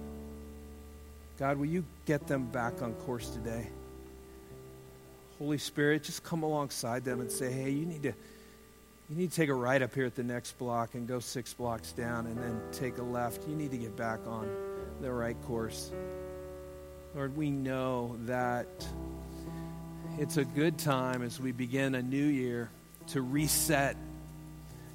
God, 1.37 1.57
will 1.57 1.65
you 1.65 1.83
get 2.05 2.27
them 2.27 2.45
back 2.45 2.81
on 2.81 2.93
course 2.93 3.29
today? 3.29 3.67
Holy 5.41 5.58
Spirit, 5.58 6.04
just 6.04 6.23
come 6.23 6.43
alongside 6.43 7.04
them 7.04 7.19
and 7.19 7.32
say, 7.32 7.51
hey, 7.51 7.71
you 7.71 7.84
need 7.84 8.04
to 8.04 8.13
you 9.10 9.15
need 9.17 9.32
to 9.32 9.36
take 9.36 9.49
a 9.49 9.54
right 9.56 9.82
up 9.82 9.95
here 9.95 10.06
at 10.06 10.13
the 10.13 10.23
next 10.23 10.56
block 10.60 10.93
and 10.93 11.08
go 11.08 11.19
six 11.19 11.51
blocks 11.51 11.93
down 11.93 12.27
and 12.27 12.38
then 12.38 12.62
take 12.71 12.99
a 12.99 13.01
left. 13.01 13.47
You 13.47 13.56
need 13.56 13.71
to 13.71 13.77
get 13.77 13.97
back 13.97 14.19
on 14.27 14.47
the 15.01 15.12
right 15.12 15.36
course. 15.47 15.91
Lord, 17.15 17.36
we 17.36 17.49
know 17.49 18.15
that 18.25 18.67
it's 20.19 20.38
a 20.38 20.45
good 20.45 20.77
time 20.77 21.23
as 21.23 21.39
we 21.39 21.51
begin 21.51 21.95
a 21.95 22.04
new 22.04 22.23
year 22.23 22.69
to 23.08 23.21
reset 23.23 23.97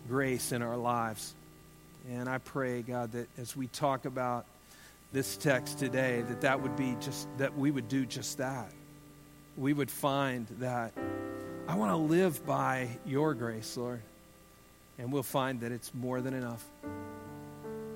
grace 0.09 0.53
in 0.53 0.63
our 0.63 0.77
lives. 0.77 1.35
And 2.09 2.29
I 2.29 2.39
pray, 2.39 2.83
God, 2.83 3.11
that 3.13 3.29
as 3.37 3.57
we 3.57 3.67
talk 3.67 4.05
about 4.05 4.47
this 5.13 5.37
text 5.37 5.81
today, 5.81 6.23
that 6.29 6.43
that 6.43 6.63
would 6.63 6.77
be 6.77 6.97
just, 7.01 7.27
that 7.39 7.59
we 7.59 7.73
would 7.73 7.89
do 7.89 8.07
just 8.07 8.39
that. 8.39 8.71
We 9.57 9.73
would 9.73 9.91
find 9.91 10.47
that 10.61 10.93
I 11.67 11.77
want 11.77 11.91
to 11.91 11.97
live 11.97 12.45
by 12.47 12.89
your 13.05 13.35
grace, 13.35 13.77
Lord. 13.77 14.01
And 14.99 15.13
we'll 15.13 15.23
find 15.23 15.61
that 15.61 15.73
it's 15.73 15.93
more 15.95 16.21
than 16.21 16.35
enough. 16.35 16.65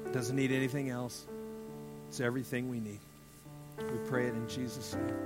It 0.07 0.13
doesn't 0.13 0.37
need 0.37 0.53
anything 0.53 0.91
else. 0.91 1.27
It's 2.09 2.21
everything 2.21 2.69
we 2.69 2.81
need. 2.81 2.99
We 3.79 4.09
pray 4.09 4.27
it 4.27 4.35
in 4.35 4.49
Jesus' 4.49 4.95
name. 4.95 5.17